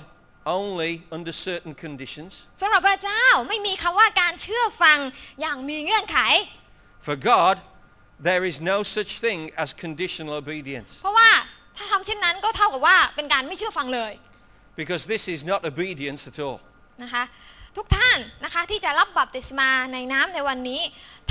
[0.58, 2.32] only under certain conditions?
[2.62, 5.00] สำหรับพระเจ้าไม่มีคำว่าการเชื่อฟัง
[5.42, 6.20] อย่างมีเงื่อนไข
[7.06, 7.56] For God,
[8.30, 11.30] there is no such thing as conditional obedience เพราะว่า
[11.78, 14.14] ถ้าทำเช่นนั้นก็เท่ากับว่าเป็นการไม่เชื่อฟังเลย
[14.82, 16.60] because this is not obedience at all.
[17.04, 17.24] นะคะ
[17.78, 20.82] ทุกท่านนะคะที่จะรับบัพติศมาในน้ำในวันนี้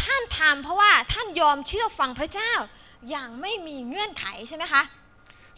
[0.02, 2.52] ท่านทำเพราะว่าท่านยอมเชื่อฟังพระเจ้า
[3.10, 4.82] อย่างไม่มีเงื่อนไขใช่ไหมคะ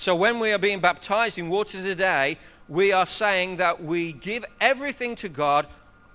[0.05, 2.27] So when we are being baptized in water today,
[2.69, 5.63] we are saying that we give everything to God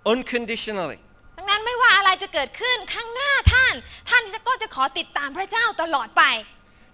[0.05, 0.99] unconditionally.
[1.36, 3.74] ดังนั้นไม่ว่าอะไรจะเกิดขึ้นข้างหน้าท่าน
[4.10, 6.24] ท่านก็จะขอติดตามพระเจ้าตลอดไป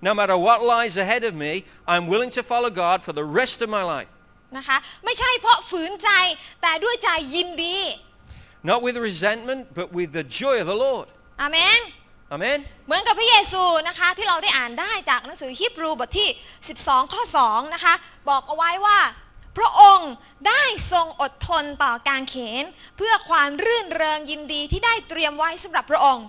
[0.09, 1.53] No matter what lies ahead of me,
[1.93, 4.11] I'm willing to follow God for the rest of my life.
[4.57, 6.11] นะคะไม่ใช่เพราะฝืนใจ
[6.63, 7.79] แต่ด้วยใจยินดี
[8.71, 11.07] Not with resentment, but with the joy of the Lord.
[11.41, 11.81] อาเมน
[12.35, 12.59] Amen?
[12.87, 16.29] เหมือนกับพระเยซูนะคะที่เราได้อ่านได้จากหนังสือฮีบรูบทที่
[16.71, 17.95] 12 ข้อ 2 นะคะ
[18.29, 18.99] บอกเอาไว้ว่า
[19.57, 20.13] พระองค์
[20.49, 22.65] ได้ทรงอดทนต่อการเขน
[22.97, 26.27] เพื่อความรื่นเริงยินดีที่ได้เตรียมไว้สำหรับพระองค์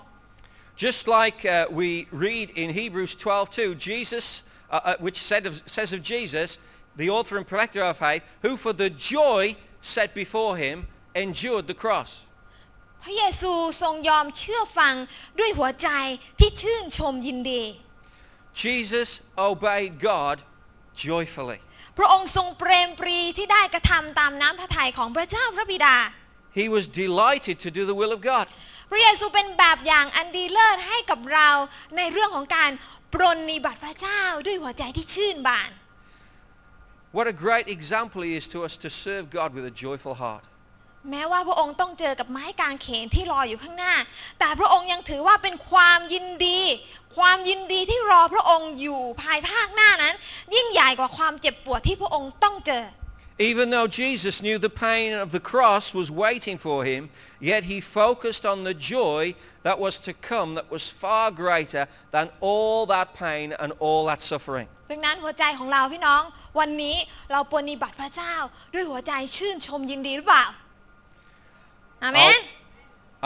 [0.86, 4.26] Just like uh, we read in Hebrews 12:2, Jesus,
[4.72, 6.58] uh, uh, which said of, says of Jesus,
[6.96, 11.78] the author and perfecter of faith, who for the joy set before him endured the
[11.84, 12.12] cross.
[13.04, 14.96] พระเยซูทรงยอมเชื่อฟัง
[15.40, 15.90] ด้วยหัวใจ
[16.40, 17.64] ที่ชื่นชมยินดี
[18.64, 19.10] Jesus
[19.50, 20.38] obeyed God
[21.06, 21.60] joyfully.
[21.98, 25.96] พระองค์ทรงเปรมปรีที่ได้กระทำตามน้ำพระทัยของพระเจ้าพระบิดา
[26.60, 28.46] He was delighted to do the will of God.
[28.92, 31.50] พระเยซูเป็นแบบอย่างอันดีเลิศให้กับเรา
[31.98, 32.72] ในเรื่องของการ
[33.14, 35.72] ปรนนิบัติพระเจ้าด้วยหัวใจที่ชื่นบาน
[37.18, 40.46] What a great example he is to us to serve God with a joyful heart.
[41.12, 43.96] แม้ว่าพระองค์ต้องเจอกับไม้กางเขนที่รออยู่ข้างหน้า
[44.40, 46.60] แต่พระองค์ยังถือว่าเป็นความยินดี
[47.18, 50.16] ความยินดีที่รอพระองค์อยู่ภายภาคหน้านั้น
[50.56, 52.86] ยิ่งใหญ่กว่าความเจ็บปวดที่พระองค์ต้องเจอ
[53.40, 57.80] Even though Jesus knew the pain of the cross was waiting for him, yet he
[57.82, 63.16] focused on the joy that was to come that was far greater than all that
[63.16, 64.68] pain and all that suffering.
[64.92, 66.22] ดังนั้นหัวใจของเราพี่น้อง
[66.60, 66.96] วันนี้
[67.32, 68.34] เราปรนนิบัติพระเจ้า
[68.74, 70.46] ด้วยหัวใจชื่นชมยินดีหรือเปล่า
[72.04, 72.42] อาเมน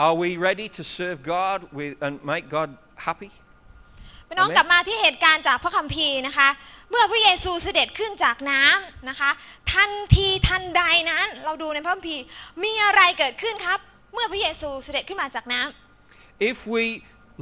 [0.06, 2.70] Are we ready to serve God with, and make God
[3.06, 3.30] happy?
[4.28, 6.48] พี่น้อง Amen กลับมาที่เหตุการณ์จากพระคัมภีร์นะคะ
[6.90, 9.30] เมื่อพระเยซูเสด็จขึ้นจากน้ำนะคะ
[9.72, 12.22] ทันทีทันใดนั้นเราดูในพระคัมภีร์
[12.62, 13.78] มีอะไรเกิดขึ้นครับ
[14.14, 16.84] เมื่อพระเยซูเสด็จขึ้นมาจากน้ำ If we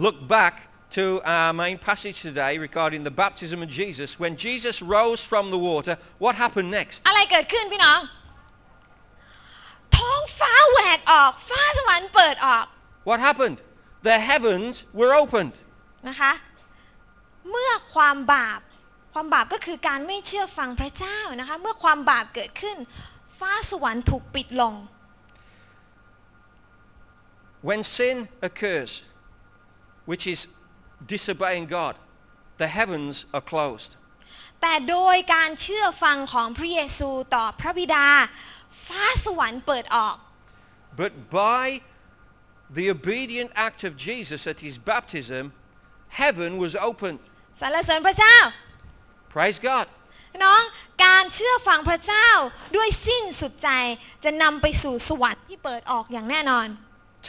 [0.04, 0.54] look back
[0.98, 5.60] to our main passage today regarding the baptism of Jesus, when Jesus rose from the
[5.68, 5.94] water,
[6.24, 6.96] what happened next?
[7.08, 8.00] อะไรเกิดขึ้นพี่น้อง
[9.96, 12.64] ท้องฟ้าแหวกออก ฟ้าสวรรค์เปิดออก
[13.08, 13.56] What happened?
[14.08, 15.54] The heavens were opened.
[16.08, 16.32] นะคะ
[17.50, 18.60] เมื่อความบาป
[19.12, 22.76] ความบาปก็คือการไม่เชื่อฟังพระเจ้านะคะเมื่อความบาปเกิดขึ้น
[23.38, 24.74] ฟ้าสวรรค์ถูกปิดลง
[27.68, 28.16] When sin
[28.48, 28.92] occurs,
[30.10, 30.40] which is
[31.14, 31.94] disobeying God,
[32.62, 33.90] the heavens are closed.
[34.60, 38.06] แต่โดยการเชื่อฟังของพระเยซูต่อพระบิดา
[38.86, 40.16] ฟ้าสวรรค์เปิดออก
[41.02, 41.12] But
[41.44, 41.64] by
[42.78, 45.44] the obedient act of Jesus at his baptism,
[46.08, 47.20] heaven was opened.
[47.60, 48.36] สรรเสริญพระเจ้า
[49.34, 49.86] Praise God.
[50.32, 50.62] พี่น้อง
[51.04, 52.28] การเชื่อฟังพระเจ้า
[52.76, 53.68] ด้วยสิ้นสุดใจ
[54.24, 56.68] จะนำไปสู่สวรรค์ที่เปิดออกอย่างแน่นอน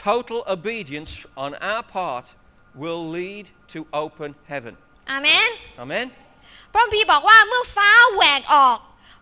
[0.08, 1.12] Total obedience
[1.44, 2.26] on our part
[2.82, 4.74] will lead to open heaven.
[5.10, 5.50] อาเมน
[5.84, 6.06] Amen?
[6.72, 8.78] พระคัมภีร์บอกว่าเมื่อฟ้าแหวกออก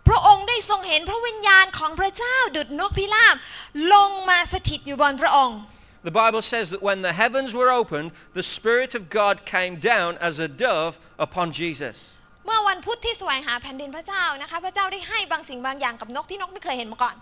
[0.09, 3.37] พระองค์ได้ทรงเห็นพระวิญญาณของพระเจ้าดุจนกพิราบ
[3.92, 5.59] ลงมาสถิตอยู่บนพระองค์
[6.06, 10.10] The Bible says that when the heavens were opened, the Spirit of God came down
[10.27, 10.93] as a dove
[11.25, 11.97] upon Jesus.
[12.45, 17.15] เมื่อวันพุธที่แสวงหาแผ่นดินพระเจ้านะคะ พระเจ้าได้ให้บางสิ่งบางอย่างกับนกที่นกไม่เคยเห็นมาก่อน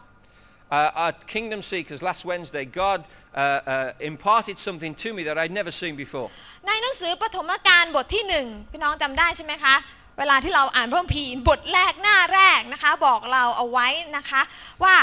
[0.72, 3.00] Uh, at Kingdom Seekers last Wednesday, God
[3.34, 6.30] uh, uh, imparted something to me that I'd never seen before.
[6.68, 9.76] ในหนังสือปฐมกาลบทที่หนึ่งพี่น้องจำได้ใช่ไหมคะ
[10.19, 14.43] เวลาที่เราอ่านพระคัมภีร์บทแรกหน้าแรกนะคะ บอกเราเอาไว้นะคะ
[14.85, 14.97] ว่า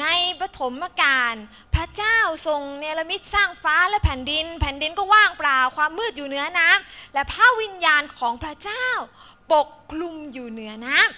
[0.00, 0.06] ใน
[0.40, 1.34] ปฐมกาล
[1.74, 8.86] พระเจ้าทรงเนรมิตสร้างฟ้าและแผ่นดิน แผ่นดินก็ว่างเปล่าความมืดอยู่เหนือน้ำและพระวิญญาณของพระเจ้า
[9.52, 11.10] ปกคลุมอยู่เหนือน้ำ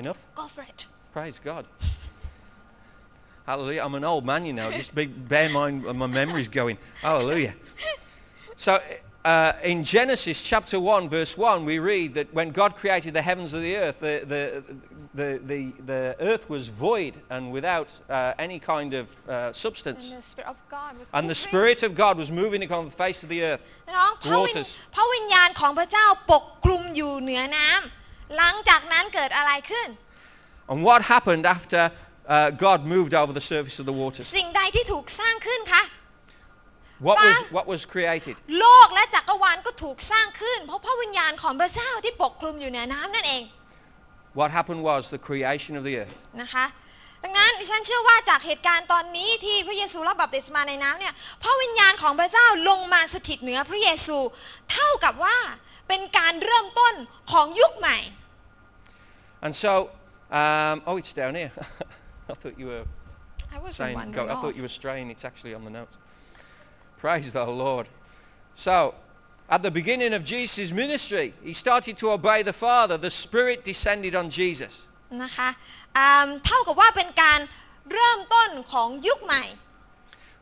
[0.00, 0.20] Enough?
[0.38, 0.80] Go for it
[1.12, 1.66] Praise God.
[3.44, 3.82] Hallelujah.
[3.82, 4.70] I'm an old man, you know.
[4.70, 6.78] Just be, bear in mind when my memory's going.
[7.02, 7.54] Hallelujah.
[8.54, 8.80] So
[9.25, 13.53] uh, in Genesis chapter 1, verse 1, we read that when God created the heavens
[13.53, 14.63] and the earth, the, the,
[15.15, 20.11] the, the, the earth was void and without uh, any kind of uh, substance.
[20.11, 21.35] And the spirit of God was And the moving.
[21.35, 23.61] Spirit of God was moving upon the face of the earth.
[23.97, 29.89] น้องพระวิญ Waters พระวิญญาณของพระเจ้าปกคลุมอยู่เหนือน้ำหลังจากนั้นเกิดอะไรขึ้น
[30.71, 31.81] And what happened after
[32.35, 34.25] uh, God moved over the surface of the waters?
[34.37, 35.83] สิ่งใดที่ถูกสร้างขึ้นคะ
[37.08, 37.44] What was, Fire.
[37.56, 38.34] what was created?
[38.60, 43.42] โลกและจักรวาลก็ถูกสร้างขึ้น เพราะพระวิญญาณของพระเจ้าที่ปกคลุมอยู่เหนือน้ำนั่นเอง
[44.40, 46.16] What happened was the creation of the earth.
[46.42, 46.66] นะคะ
[47.22, 54.16] ดังนั้นดิฉันเชื่อว่าจากเหตุการณ์ตอนนี้ที่พระเยซูรับบัพติศมาในน้ำเนี่ยพระวิญญาณของพระเจ้าลงมาสถิตเหนือพระเยซู
[54.72, 55.36] เท่ากับว่า
[55.88, 56.94] เป็นการเริ่มต้น
[57.32, 57.98] ของยุคใหม่
[59.44, 59.72] And so,
[60.40, 61.52] um, oh, it's down here.
[62.30, 62.84] I thought you were
[63.56, 64.42] I was saying, wondering go, I off.
[64.42, 65.06] thought you were straying.
[65.14, 65.96] It's actually on the notes.
[67.03, 67.87] Praise the Lord.
[68.55, 68.75] So,
[69.55, 72.95] at the beginning of Jesus' ministry, he started to obey the Father.
[72.97, 74.73] The Spirit descended on Jesus.
[75.23, 75.49] นะคะ
[75.97, 77.39] อ่าเท่ากับว่าเป็นการ
[77.91, 79.43] เริ่มต้นของยุคใหม่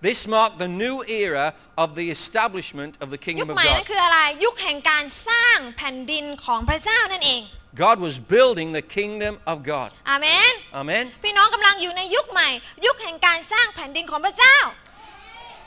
[0.08, 1.46] This marked the new era
[1.84, 3.86] of the establishment of the ยุ kingdom ค of ใหม่นั่ God.
[3.88, 7.42] นคืออะไร ยุคแห่งการสร้างแผ่นดินของพระเจ้านั่นเอง
[7.86, 9.90] God was building the kingdom of God.
[10.10, 11.04] อาเมน Amen.
[11.24, 12.50] พี่น้องกำลังอยู่ในยุคใหม่
[12.86, 14.58] ยุคแห่งการสร้างแผ่นดินของพระเจ้า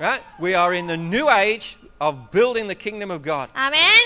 [0.07, 0.23] Right?
[0.47, 1.67] We are in the new age
[2.07, 3.47] of building the kingdom of God.
[3.61, 4.05] อาเมน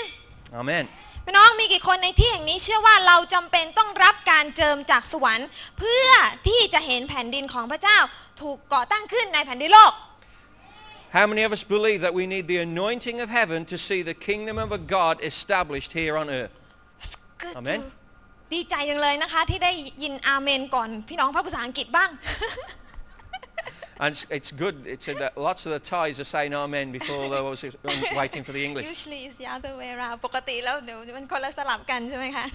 [0.61, 0.85] Amen.
[1.25, 5.47] พี่น้องมีกี่คนในที่แห่งนี้เชื่อว่าเราจำเป็นต้องรับการเจิมจากสวรรค์
[5.79, 6.07] เพื่อ
[6.47, 7.97] ที่จะเห็นแผ่นดินของพระเจ้า
[8.41, 9.93] ถูกก่อตั้งขึ้นในแผ่นดินโลก
[11.17, 14.15] How many of us believe that we need the anointing of heaven to see the
[14.27, 16.53] kingdom of God established here on earth?
[17.41, 17.81] Good to- Amen
[18.53, 19.71] ดีใจจังเลยนะคะ ที่ได้
[20.03, 22.09] ยินอาเมนก่อนพี่น้องภาคภาษาอังกฤษบ้าง
[23.98, 24.76] And it's, it's good.
[24.86, 27.64] It's that lots of the Thais are saying amen before they was
[28.14, 28.84] waiting for the English.
[28.86, 32.46] Usually is the other way around ปกติแล้วเดี๋ยวมันคนละสลับกันใช่ไหมคะ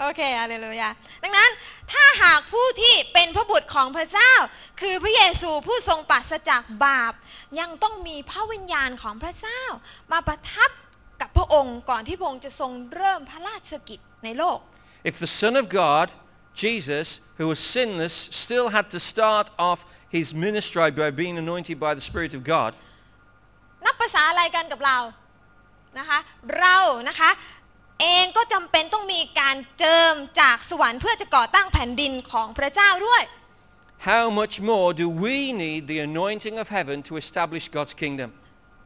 [0.00, 0.88] โอเคอาเลลูยา
[1.22, 1.50] ดังนั้น
[1.92, 4.32] ถ้าหากผู้ที่เป็นพระบุตรของพระเจ้า
[4.80, 7.12] คือพระเยซูผู้ทรงปราศจากบาป
[7.60, 9.62] ยังต้องมีพระวิญญาณของพระเจ้า
[10.12, 10.70] มาประทับ
[11.20, 14.58] กับพระองค์ก่อนที่พระองค์จะทรงเริ่มพระราชกิจในโลก
[15.10, 16.06] If the Son of God,
[16.62, 17.06] Jesus,
[17.38, 18.14] who was sinless,
[18.44, 19.80] still had to start off
[20.16, 22.72] his ministry by being anointed by the Spirit of God,
[23.86, 24.98] นับภาษาอะไรกันกับเรา
[25.98, 26.18] นะคะ
[26.58, 26.76] เรา
[27.08, 27.30] นะคะ
[28.00, 33.22] เองก็จำเป็นต้องมีการเจิมจากสวรรค์เพื่อจะก่อตั้งแผ่นดินของพระเจ้าด้วย
[34.10, 38.30] how much more do we need the anointing of heaven to establish God's kingdom?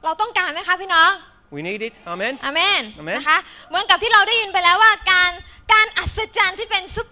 [0.04, 1.12] เราต้องการไหมคะพี่น้อง
[1.54, 1.94] We need it.
[2.12, 2.34] Amen.
[2.46, 5.30] อาเมนอาเมนนะคะเหมือนกับที่เราได้ยินไปแล้วว่าการ
[5.72, 7.11] การอัศจรรย์ที่เป็นซุปเ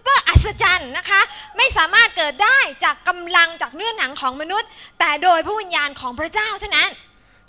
[0.61, 1.21] จรรย์นะคะ
[1.57, 6.91] ไม่สามารถเกิดได้จากกำลังจากเนื้อหนังของมนุษย์ แต่โดยพระวิญญาณของพระเจ้าเท่านั้น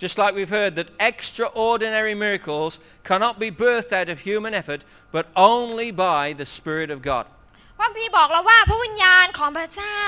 [0.05, 2.73] Just like we've heard that extraordinary miracles
[3.05, 7.25] cannot be birthed out of human effort, but only by the Spirit of God.
[7.79, 10.01] ว่าพี่บอกเราว่าพระวิญญาณของพระเจ้า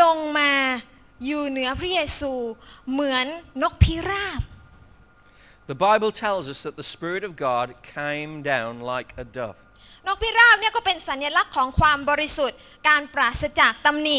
[0.00, 0.52] ลงมา
[1.26, 2.32] อยู่เหนือพระเยซู
[2.92, 3.26] เหมือน
[3.62, 4.40] นกพิราบ
[5.72, 9.58] The Bible tells us that the Spirit of God came down like a dove.
[10.06, 12.58] นกพิราบเนี่ยก็เป็นสัญลักษณ์ของความบริสุทธิ์
[12.88, 14.18] การปราศจากตำหนิ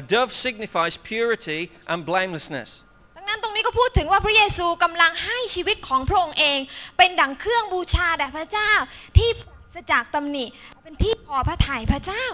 [0.00, 1.60] A dove signifies purity
[1.92, 2.70] and blamelessness.
[3.16, 6.58] ดังนั้นตรงนี้ก็พูดถึงว่าพระเยซูกำลังให้ชีวิตของพระองค์เอง
[6.98, 8.72] เป็นดังเครื่องบูชาแด่พระเจ้า
[9.18, 10.44] ที่ปราศจากตำหนิ
[10.82, 12.24] เป็นที่พอพระทัยพระเจ้า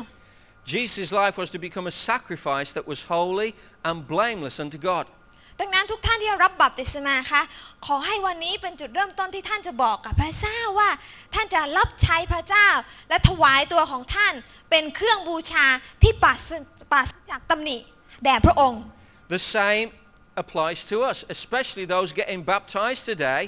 [0.72, 3.50] Jesus' life was to become a sacrifice that was holy
[3.88, 5.06] and blameless unto God.
[5.60, 7.42] ดังนั้นทุกท่านที่รับบัพติศมาคะ
[7.86, 10.90] ขอให้วันนี้เป็นจุดเริ่มต้นที่ท่านจะบอกกับพระเจ้าว่า
[11.34, 12.68] ท่านจะรับใช้พระเจ้า
[13.08, 14.34] และถวายตัวของท่าน
[14.70, 15.66] เป็นเครื่องบูชา
[16.02, 16.50] ที่ปราศ
[16.92, 17.78] ปราศจากตำหนิ
[18.24, 18.82] แด่พระองค์
[19.36, 19.88] The same
[20.42, 23.42] applies to us, especially those getting baptized today.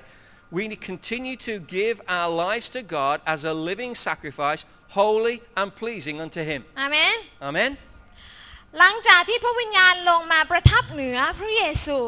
[0.57, 4.61] We continue to give our lives to God as a living sacrifice,
[4.99, 6.61] holy and pleasing unto Him.
[6.81, 7.17] อาเมน
[7.49, 7.71] Amen?
[8.79, 11.99] หลังจากที่พระวิญญาณลงมาประทับเหนือพระเยซู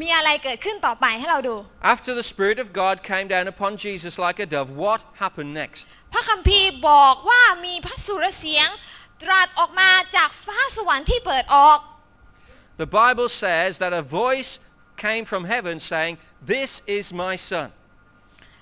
[0.00, 1.56] มีอะไรเกิดขึ้นต่อไปให้เราดู
[1.94, 5.84] After the Spirit of God came down upon Jesus like a dove, what happened next?
[6.12, 8.68] พระคัมภีร์บอกว่ามีพระสุรเสียง
[9.22, 11.78] ตรัสออกมาจากฟ้าสวรรค์ที่เปิดออก
[12.82, 14.52] The Bible says that a voice
[15.04, 16.14] came from heaven saying,
[16.54, 17.68] This is my son.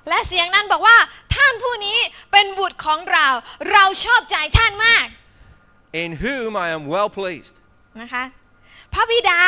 [0.08, 0.96] และเสียงนั้นบอกว่า
[1.34, 1.98] ท่านานผู้นี้
[2.32, 3.26] เป็นบุตรของเรา
[3.72, 5.06] เราชอบใจท่านมาก
[5.92, 7.54] in whom I am well pleased.
[8.00, 8.24] นะคะ
[8.94, 9.40] พระบิดา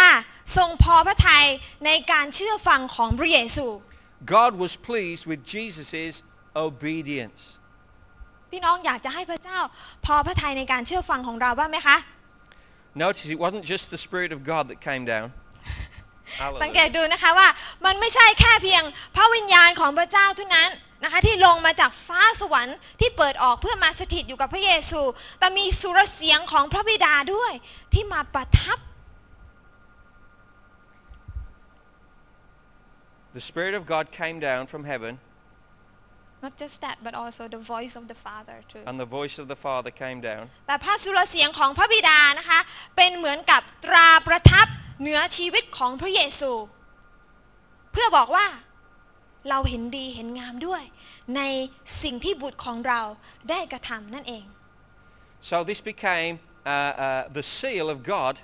[0.57, 1.45] ทรงพอพระทัย
[1.87, 3.67] ในการเชื่อฟังของพระเยซู
[4.37, 6.19] God was pleased with Jesus'
[6.67, 7.43] obedience.
[8.51, 9.59] พี่น้องอยากจะให้พระเจ้า
[10.07, 11.97] พอพระทัยในการเชื่อฟังของเราบ้างไหมคะ
[13.05, 15.27] Notice it wasn't just the Spirit of God that came down.
[16.63, 16.97] สังเกต Hallelujah.
[16.97, 17.49] ดูนะคะว่า
[17.87, 18.83] มันไม่ใช่แค่เพียง
[19.17, 20.71] พระวิญญาณของพระเจ้าเท่านั้น
[21.05, 25.01] นะคะที่ลงมาจากฟ้าสวรรค์ที่เปิดออกเพื่อมาสถิตอยู่กับพระเยซู
[25.39, 27.53] แต่มีสุรเสียงของพระบิดาด้วย
[27.93, 28.79] ที่มาประทับ
[33.37, 35.13] The Spirit of God came down from heaven
[36.45, 39.47] not just that but also the voice of the Father too and the voice of
[39.53, 42.61] the Father came down แต่พระสุรเสียงของพระบิดานะคะ
[42.97, 44.67] เป็นเหมือนกับตราประทับ
[45.01, 46.53] เหนือชีวิตของพระเยซู
[47.93, 48.47] เพื่อบอกว่า
[49.51, 50.83] เราเห็นดีเห็นงามด้วย
[51.37, 51.43] ใน
[52.03, 53.01] สิ่งที่บุตรของเรา
[53.51, 54.45] ได้กระทำนั่นเอง
[55.51, 56.35] So this became
[56.65, 58.35] uh, uh, the seal of God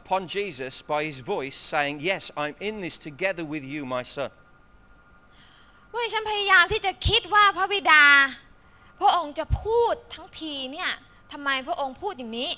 [0.00, 4.30] upon Jesus by his voice saying, yes, I'm in this together with you, my son.
[5.90, 8.04] เมื่อฉันพยายามที่จะคิดว่าพระบิดา
[9.00, 10.90] พระองค์จะพูดทั้งทีเนี่ย
[11.32, 12.50] ทำไมพระองค์พูดอย่างนี้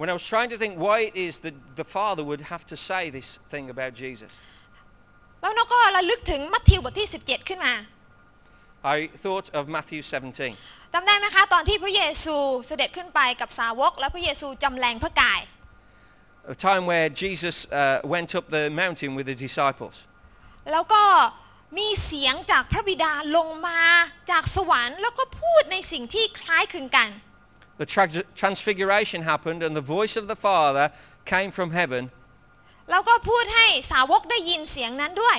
[0.00, 2.76] When I was trying to think why it is that the Father would have to
[2.88, 4.32] say this thing about Jesus,
[5.40, 7.74] แล้วนกก็ระลึกถึงมัทธิวบทที่ 17 ขึ้นมา
[8.95, 10.93] I thought of Matthew 17.
[10.93, 12.35] จำได้ไหมคะ ตอนที่พระเยซู
[12.67, 15.41] เสด็จขึ้นไปกับสาวก และพระเยซูจำแรงพระกาย
[16.55, 19.95] A time where Jesus uh, went up the mountain with the disciples.
[20.71, 21.03] แล้วก็
[21.77, 23.81] มีเสียงจากพระบิดาลงมา
[24.31, 27.09] จากสวรรค์ แล้วก็พูดในสิ่งที่คล้ายคลึงกัน
[27.81, 30.85] The tra- transfiguration happened and the voice of the Father
[31.33, 32.03] came from heaven
[32.91, 35.37] แล้วก็พูดให้สาวกได้ยินเสียงนั้นด้วย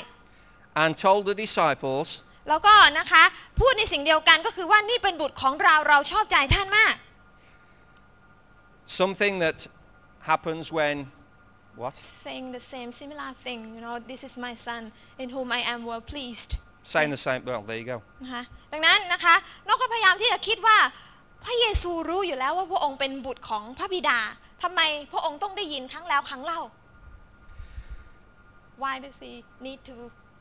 [0.83, 2.09] and told the disciples,
[2.50, 3.24] แล้วก็นะคะ
[3.60, 6.96] พูดในสิ่งเดียวกันก็คือว่านี่เป็นบุตรของเราเราชอบใจท่านมาก
[9.00, 9.58] something that
[10.30, 10.96] happens when,
[11.82, 11.94] what?
[12.26, 14.82] saying the same similar thing you know this is my son
[15.22, 16.52] in whom I am well pleased
[16.94, 17.98] Saying the same, well, there you go.
[18.24, 19.36] นะคะดังนั้นนะคะ
[19.68, 20.78] นกก็พยายามที่จะคิดว่า
[21.44, 24.20] พระเยซูรู้อยู่แล้วว่าพระองค์เป็นบุตรของพระบิดา
[24.64, 24.82] ทำไม
[25.12, 26.62] พระองค์ต้องได้ยินครั้งแล้วครั้งเล่า
[28.84, 29.34] Why does he
[29.66, 29.96] need to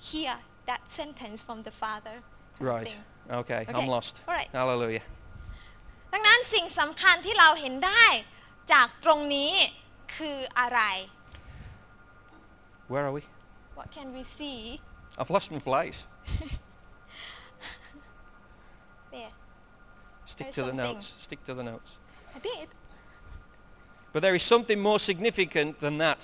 [0.08, 0.34] hear
[0.69, 2.15] that sentence from the father
[2.57, 2.87] kind of Right.
[2.87, 3.01] thing?
[3.41, 3.73] Okay, Okay.
[3.77, 4.13] I'm lost.
[4.27, 4.49] All right.
[4.59, 5.03] Hallelujah.
[6.13, 8.05] ดังนั้นสิ่งสำคัญที่เราเห็นได้
[8.71, 9.51] จากตรงนี้
[10.15, 10.79] คืออะไร
[12.91, 13.23] Where are we?
[13.77, 14.59] What can we see
[15.19, 15.99] I've lost my place.
[19.13, 19.31] there
[20.25, 20.93] Stick There's to the something.
[20.95, 21.15] notes.
[21.27, 21.91] Stick to the notes.
[22.37, 22.67] I did
[24.13, 26.19] But there is something more significant than that.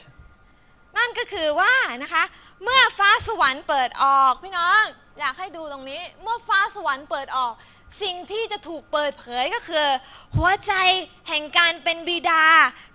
[0.98, 2.24] นั่นก็คือว่านะคะ
[2.64, 4.82] เมื่อฟ้าสวรรค์เปิดออก พี่น้อง
[5.18, 7.52] อยากให้ดูตรงนี้ เมื่อฟ้าสวรรค์เปิดออก
[8.02, 9.88] สิ่งที่จะถูกเปิดเผยก็คือ
[10.36, 10.72] หัวใจ
[11.28, 12.44] แห่งการเป็นบิดา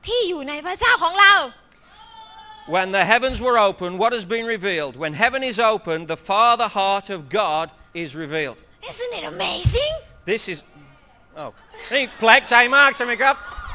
[0.08, 1.34] ที่อยู่ในพระเจ้าของเรา
[2.76, 4.94] When the heavens were opened, what has been revealed?
[5.04, 7.66] When heaven is opened, the Father heart of God
[8.04, 8.58] is revealed.
[8.92, 9.94] Isn't it amazing
[10.28, 10.58] This is...
[11.42, 11.52] Oh.
[11.94, 13.67] นี่แปลกใจมากใช่ไหมครับดีมากเลย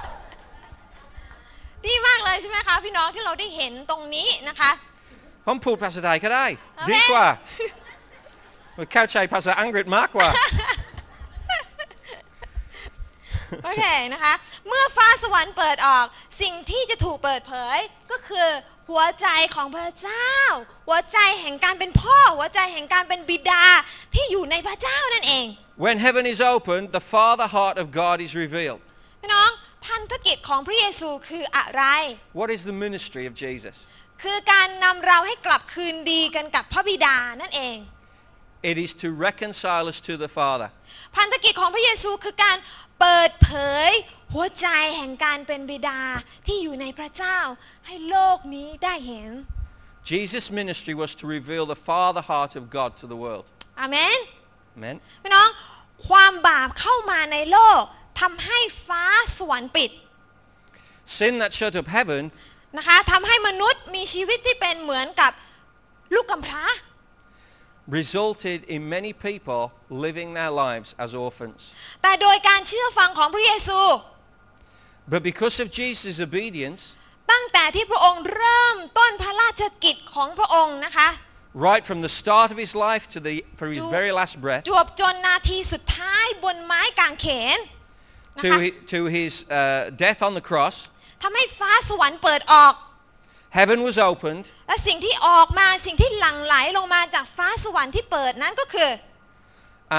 [2.43, 4.71] ใช่ไหมคะพี่น้องที่เราได้เห็นตรงนี้นะคะ
[5.47, 6.89] ผมพูดภาษาไทยก็ได้ Amen.
[6.91, 7.27] ดีกว่า
[8.93, 10.29] เข้าใจภาษาอังกฤษมากกว่า
[13.65, 14.35] โอเคนะคะ
[14.69, 16.07] เมื่อฟ้าสวรรค์เปิดออก
[16.43, 17.79] สิ่งที่จะถูกเปิดเผย
[18.11, 18.49] ก็คือ
[18.91, 20.31] หัวใจของพระเจ้า
[20.89, 23.65] หัวใจแห่งการเป็นพ่อ หัวใจแห่งการเป็นบิดา
[24.15, 25.47] ที่อยู่ในพระเจ้านั่นเอง
[25.85, 28.81] When heaven is opened, the Father heart of God is revealed.
[29.21, 29.51] พี่น้อง
[29.87, 31.83] พันธกิจของพระเยซูคืออะไร
[32.41, 33.77] What is the ministry of Jesus?
[34.23, 37.77] คือการนำเราให้กลับคืนดีกันกับพระบิดานั่นเอง
[38.71, 40.69] It is to reconcile us to the Father.
[41.17, 42.57] พันธกิจของพระเยซูคือการ
[43.01, 43.51] เปิดเผ
[43.89, 43.91] ย
[44.35, 44.67] หัวใจ
[44.97, 46.01] แห่งการเป็นบิดา
[46.47, 47.39] ที่อยู่ในพระเจ้า
[47.87, 49.31] ให้โลกนี้ได้เห็น
[50.13, 53.45] Jesus' ministry was to reveal the Father heart of God to the world.
[53.81, 54.19] อาเมน
[54.77, 54.97] Amen.
[55.23, 55.49] พี่น้อง
[56.09, 57.83] ความบาปเข้ามาในโลก
[58.21, 59.05] ทำให้ฟ้า
[59.39, 59.91] สวรรค์ปิด
[61.19, 62.23] Sin that shut up heaven
[62.79, 65.33] นะคะทำให้มนุษย์มีชีวิตที่เป็นเหมือนกับ
[66.15, 66.65] ลูกกำพร้า
[67.89, 71.61] resulted in many people living their lives as orphans.
[72.03, 73.81] แต่โดยการเชื่อฟังของพระเยซู
[75.13, 76.83] But because of Jesus' obedience,
[77.33, 81.09] ตั้งแต่ที่พระองค์เริ่มต้นพระราชกิจของพระองค์นะคะ
[81.69, 84.63] right from the start of his life to the, for his To- very last breath,
[84.69, 87.27] จวบจนนาทีสุดท้ายบนไม้กางเข
[87.57, 87.69] นนะ
[88.41, 90.77] to, คะ hi- to his uh, death on the cross,
[91.23, 92.75] ทำให้ฟ้าสวรรค์เปิดออก
[93.59, 98.91] heaven was opened, และสิ่งที่ออกมาสิ่งที่หลั่งไหลลงมาจากฟ้าสวรรค์ที่เปิดนั้นก็คือ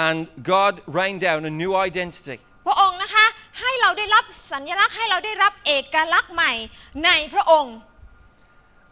[0.05, 0.19] and
[0.53, 2.37] God rained down a new identity.
[2.67, 3.25] พระองค์นะคะ
[3.61, 6.51] ให้เราได้รับสัญลักษณ์ให้เราได้รับเอกลักษณ์ใหม่
[7.05, 7.75] ในพระองค์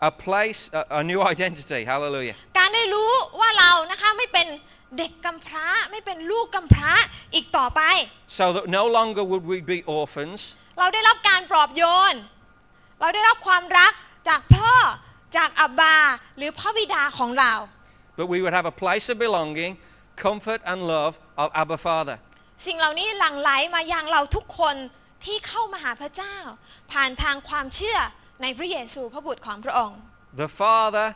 [0.10, 1.82] A place, a, a new identity.
[1.92, 2.36] Hallelujah.
[2.58, 4.48] การได้รู้ว่าเรานะคะไม่เป็น
[4.98, 6.92] เด็กกำพร้าไม่เป็นลูกกำพร้า
[7.34, 7.82] อีกต่อไป
[8.39, 10.39] So that no longer would we be orphans,
[10.80, 11.84] เราได้รับการปลอบโย
[12.14, 12.16] น
[13.00, 13.94] เราได้รับความรัก
[14.30, 14.74] จากพ่อ
[15.38, 15.98] จากอับบา
[16.38, 17.54] หรือพ่อบิดาของเรา
[18.18, 19.72] but we would have a place of belonging,
[20.16, 22.18] comfort and love of Abba Father.
[22.68, 24.76] สิ่งเหล่านี้หลั่งไหลมายังเราทุกคน
[25.26, 26.36] ที่เข้ามาหาพระเจ้า
[26.92, 27.98] ผ่านทางความเชื่อ
[28.42, 30.00] ในพระเยซูพระบุตรของพระองค์
[30.44, 31.08] The Father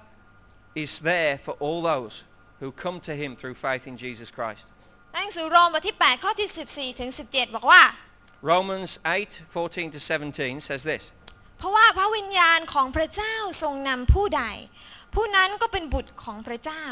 [0.83, 2.15] is there for all those
[2.61, 4.65] who come to him through faith in Jesus Christ.
[5.13, 6.49] หนังสือโรมบทที่ 8 ข้อที่
[6.93, 7.81] 14 ถึง 17 บอกว่า
[8.51, 11.03] Romans 8, 14 to 17 says this.
[11.57, 14.43] เพราะว่าพระวิญญาณของพระเจ้าทรงนำผู้ใด
[15.15, 16.85] ผู้นั้นก็เป็นบุตรของพระเจ้า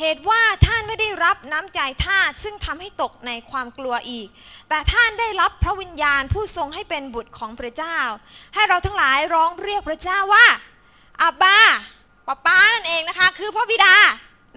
[0.00, 4.28] เหตุว่าท่านไม่ได้รับน้ำใจทาสซึ่งทำให้ตกในความกลัวอีก
[4.68, 7.98] แต่ท่านได้รับพระวิญญาณผู้ทรงให้เป็นบุตรของพระเจ้า
[8.54, 10.46] ให้เราทั้งหลายร้องเรียกพระเจ้าว่า
[11.22, 11.58] อับบา
[12.26, 13.94] ป้าป้านั่นเองนะคะ คือพระบิดา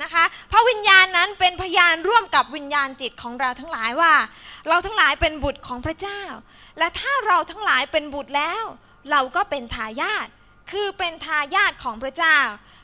[0.03, 4.13] นะคะ พระวิญญาณนั้นเป็นพยานร่วมกับวิญญาณจิตของเราทั้งหลายว่า
[4.67, 6.21] เราทั้งหลายเป็นบุตรของพระเจ้า
[6.79, 8.63] และถ้าเราทั้งหลายเป็นบุตรแล้ว
[9.11, 10.27] เราก็เป็นทายาท
[10.71, 12.37] คือเป็นทายาทของพระเจ้า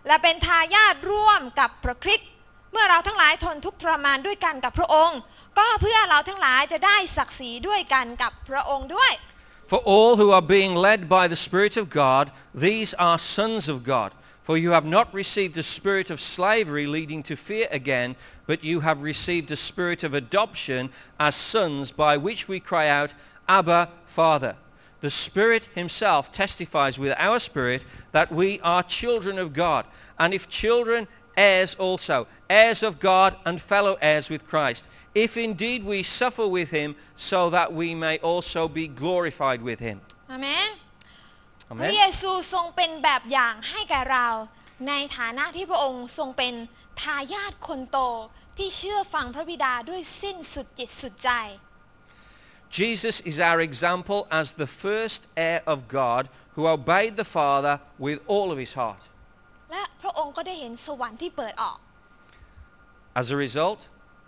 [0.07, 2.29] และเป็นทายาทร่วมกับพระคริสต์
[2.71, 5.19] เมื่อเราทั้งหลายทนทุกข์ทรมานด้วยกันกับพระองค์
[5.59, 9.13] ก็เพื่อเราทั้งหลายจะได้ศักดิ์ศรีด้วยกันกับพระองค์ด้วย
[9.71, 12.25] For all who are being led by the Spirit of God,
[12.67, 14.09] these are sons of God.
[14.43, 18.15] For you have not received the spirit of slavery leading to fear again,
[18.45, 20.89] but you have received the spirit of adoption
[21.19, 23.13] as sons by which we cry out,
[23.47, 24.55] Abba, Father.
[24.99, 27.83] The Spirit himself testifies with our spirit
[28.13, 29.85] that we are children of God.
[30.17, 34.87] And if children, heirs also, heirs of God and fellow heirs with Christ.
[35.13, 40.01] If indeed we suffer with him, so that we may also be glorified with him.
[40.29, 40.71] Amen.
[41.67, 41.83] พ Amen.
[41.83, 44.27] ระเยซูทรงเป็นแบบอย่างให้แก่เรา
[44.87, 46.53] ในฐานะที่พระองค์ทรงเป็น
[47.01, 47.97] ทายาทคนโต
[48.57, 51.31] ที่เชื่อฟังพระบิดาด้วยสิ้นสุดจิตสุดใจ
[52.79, 56.23] Jesus is our example as the first heir of God
[56.55, 59.03] who obeyed the Father with all of his heart.
[59.71, 61.77] และพระองค์ก็ได้เห็นสวรรค์ที่เปิดออก
[63.21, 63.79] As a result,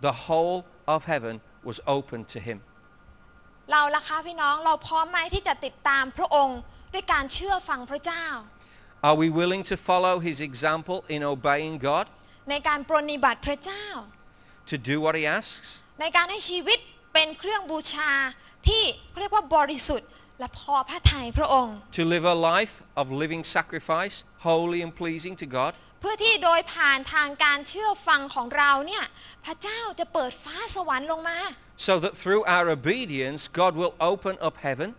[0.08, 0.60] the whole
[0.94, 1.36] of heaven
[1.68, 2.58] was open to him.
[3.72, 6.60] เราล่ะคะพี่น้องเราพร้อมไหมที่จะติดตามพระองค์
[6.96, 8.26] ด้วยการเชื่อฟังพระเจ้า
[9.08, 12.06] Are we willing to follow his example in obeying God,
[12.50, 13.86] ในการปรนนิบัติพระเจ้า
[14.72, 15.68] to do what he asks,
[16.02, 16.80] ในการให้ชีวิต
[17.14, 18.12] เป็นเครื่องบูชา
[18.68, 18.84] ที่
[19.20, 24.16] เรียกว่าบริสุทธิ์และพอพระทัยพระองค์ to live a life of living sacrifice,
[24.48, 29.04] holy and pleasing to God, เพื่อที่โดยผ่านทางการเชื่อฟังของเราเนี่ย
[29.46, 31.40] พระเจ้าจะเปิดฟ้าสวรรค์ลงมา
[31.88, 34.90] so that through our obedience, God will open up heaven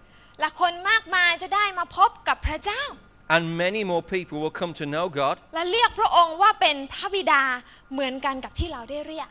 [0.41, 2.83] และคนมากมายจะได้มาพบกับพระเจ้า
[3.29, 5.37] and many more people will come to know God.
[5.55, 7.43] และเรียกพระองค์ว่าเป็นพระบิดา
[7.93, 9.29] เหมือนกันกับที่เราได้เรียก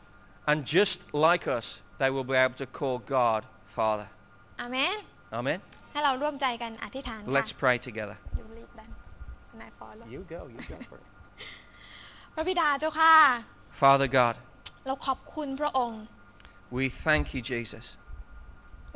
[0.52, 0.98] And just
[1.28, 1.66] like us,
[2.02, 3.42] they will be able to call God
[3.78, 4.08] Father.
[4.62, 4.98] อาเมน
[5.40, 5.60] Amen.
[5.92, 8.16] ให้เราร่วมใจกันอธิษฐานค่ะ Let's pray together.
[8.40, 8.90] You lead then.
[9.54, 10.06] And I follow.
[10.14, 11.08] You go, you go for it.
[12.36, 13.14] พระบิดาเจ้าค่ะ
[13.82, 14.36] Father God,
[14.88, 16.02] เราขอบคุณพระองค์
[16.78, 17.86] we thank you, Jesus.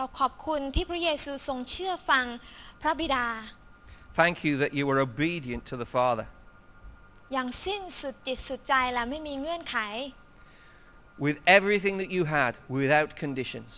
[0.01, 2.25] เราขอบคุณที่พระเยซูทรงเชื่อฟัง
[2.81, 3.25] พระบิดา
[4.19, 6.25] Thank you that you were obedient to the Father.
[7.33, 9.77] อย่างสิ้นสุดจิตสุดใจและไม่มีเงื่อนไข
[11.25, 13.71] with everything that you had without conditions.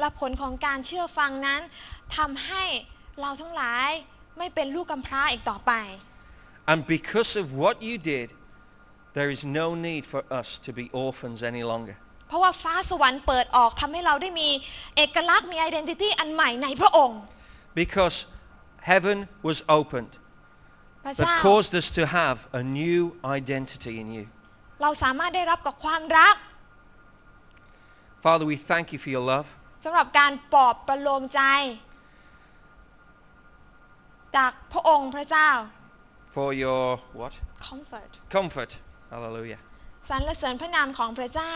[0.00, 1.60] และผลของการเชื่อฟังนั้น
[2.16, 2.64] ทำให้
[3.20, 3.90] เราทั้งหลาย
[4.38, 5.72] ไม่เป็นลูกกำพร้าอีกต่อไป
[6.70, 8.28] And because of what you did,
[9.16, 11.96] there is no need for us to be orphans any longer.
[12.30, 14.48] เพราะว่าฟ้าสวรรค์เปิดออกทำให้เราได้มี
[14.96, 17.18] เอกลักษณ์มี identity อันใหม่ในพระองค์
[17.82, 18.16] Because
[18.92, 19.18] heaven
[19.48, 20.12] was opened
[21.04, 23.00] พระ that เจ้า caused us to have a new
[23.38, 24.24] identity in you.
[24.82, 26.36] เราสามารถได้รับกับความรัก
[28.24, 29.48] Father, we thank you for your love.
[29.84, 31.40] สำหรับการปลอบประโลมใจ
[34.36, 35.50] จากพระองค์พระเจ้า
[36.36, 36.84] for your
[37.20, 37.34] what?
[37.68, 38.70] comfort Comfort.
[39.12, 39.60] Hallelujah.
[40.10, 41.54] สรรเสริญพระนามของพระเจ้า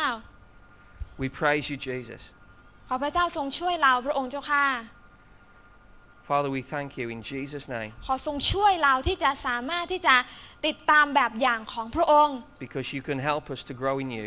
[1.23, 2.23] We praise you, Jesus.
[2.89, 4.67] ขอพระเจ้าทรงช่วยเราพระองค์เจ้าค่ะ
[6.29, 10.15] Father, we thank you in Jesus' name ขอทรงช่วยเราที่จะสามารถที่จะ
[10.67, 14.27] ติดตามแบบอย่างของพระองค์ because you can help us to grow in you.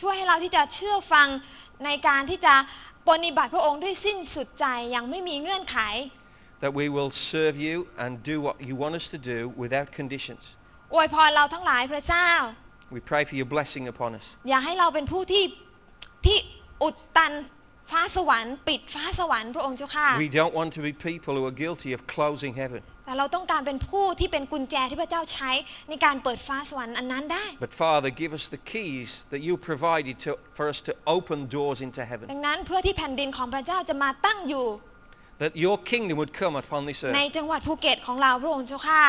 [0.00, 1.28] ช่วยให้เราที่จะเชื่อฟัง
[1.84, 2.54] ในการที่จะ
[3.08, 5.78] ปฏิบัติพระองค์ด้วยสิ้นสุดใจอย่างไม่มีเงื่อนไข
[6.64, 10.42] That we will serve you and do what you want us to do without conditions.
[10.94, 12.28] อวยพรเราทั้งหลายพระเจ้า
[12.96, 14.26] We pray for your blessing upon us.
[14.48, 15.44] อย่าให้เราเป็นผู้ที่
[16.26, 16.38] ที่
[16.82, 17.32] อุดตัน
[17.90, 22.80] ฟ้าสวรรค์ปิดฟ้าสวรรค์พระองค์เจ้าค่ะ We don't want to be people who are guilty of closing heaven.
[23.06, 25.50] แต่เราต้องการเป็นผู้ที่เป็นกุญแจที่พระเจ้าใช้
[25.88, 31.78] ในการเปิดฟ้าสวรรค์อันนั้นได้ But Father, give us the keys that you provided to, for us to open doors
[31.86, 32.26] into heaven.
[32.32, 34.66] ดังนั้นเพื่อที่แผ่นดินของพระเจ้าจะมาตั้งอยู่
[35.42, 37.34] That your kingdom would come upon this ใน earth.
[37.36, 39.04] จังหวัดภูเก็ตของเราพระองค์เจ้าค่ะ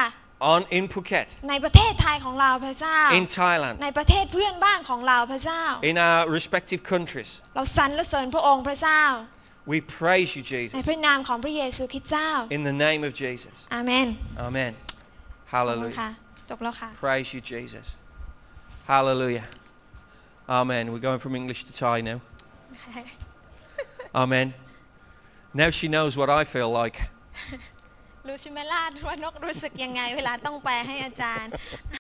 [0.53, 7.31] On in Phuket, ในประเทศไทยของเราพระเจ้า in Thailand, ในประเทศเพื่อนบ้านของเราพระเจ้า in our respective countries.
[7.57, 9.03] เราสรรเสริญพระองค์พระเจ้า
[9.73, 10.87] We praise you, ใน Jesus.
[10.89, 13.57] พระนามของพระเยซูคริสต์เจ้า In the name of Jesus.
[13.75, 14.07] อาเมน
[14.47, 14.73] Amen.
[15.51, 15.97] ขอบคุณ Hallelujah.
[16.01, 16.11] ค่ะ
[16.51, 17.87] จบแล้วค่ะ Praise you, Jesus.
[18.93, 19.47] Hallelujah.
[20.59, 20.85] Amen.
[20.93, 22.19] We're going from English to Thai now.
[24.23, 24.55] Amen.
[25.63, 26.97] Now she knows what I feel like.
[28.32, 31.52] ูชิเมล่าว่านกรู้สึกยังไง เวลาต้องแปลให้อาจารย์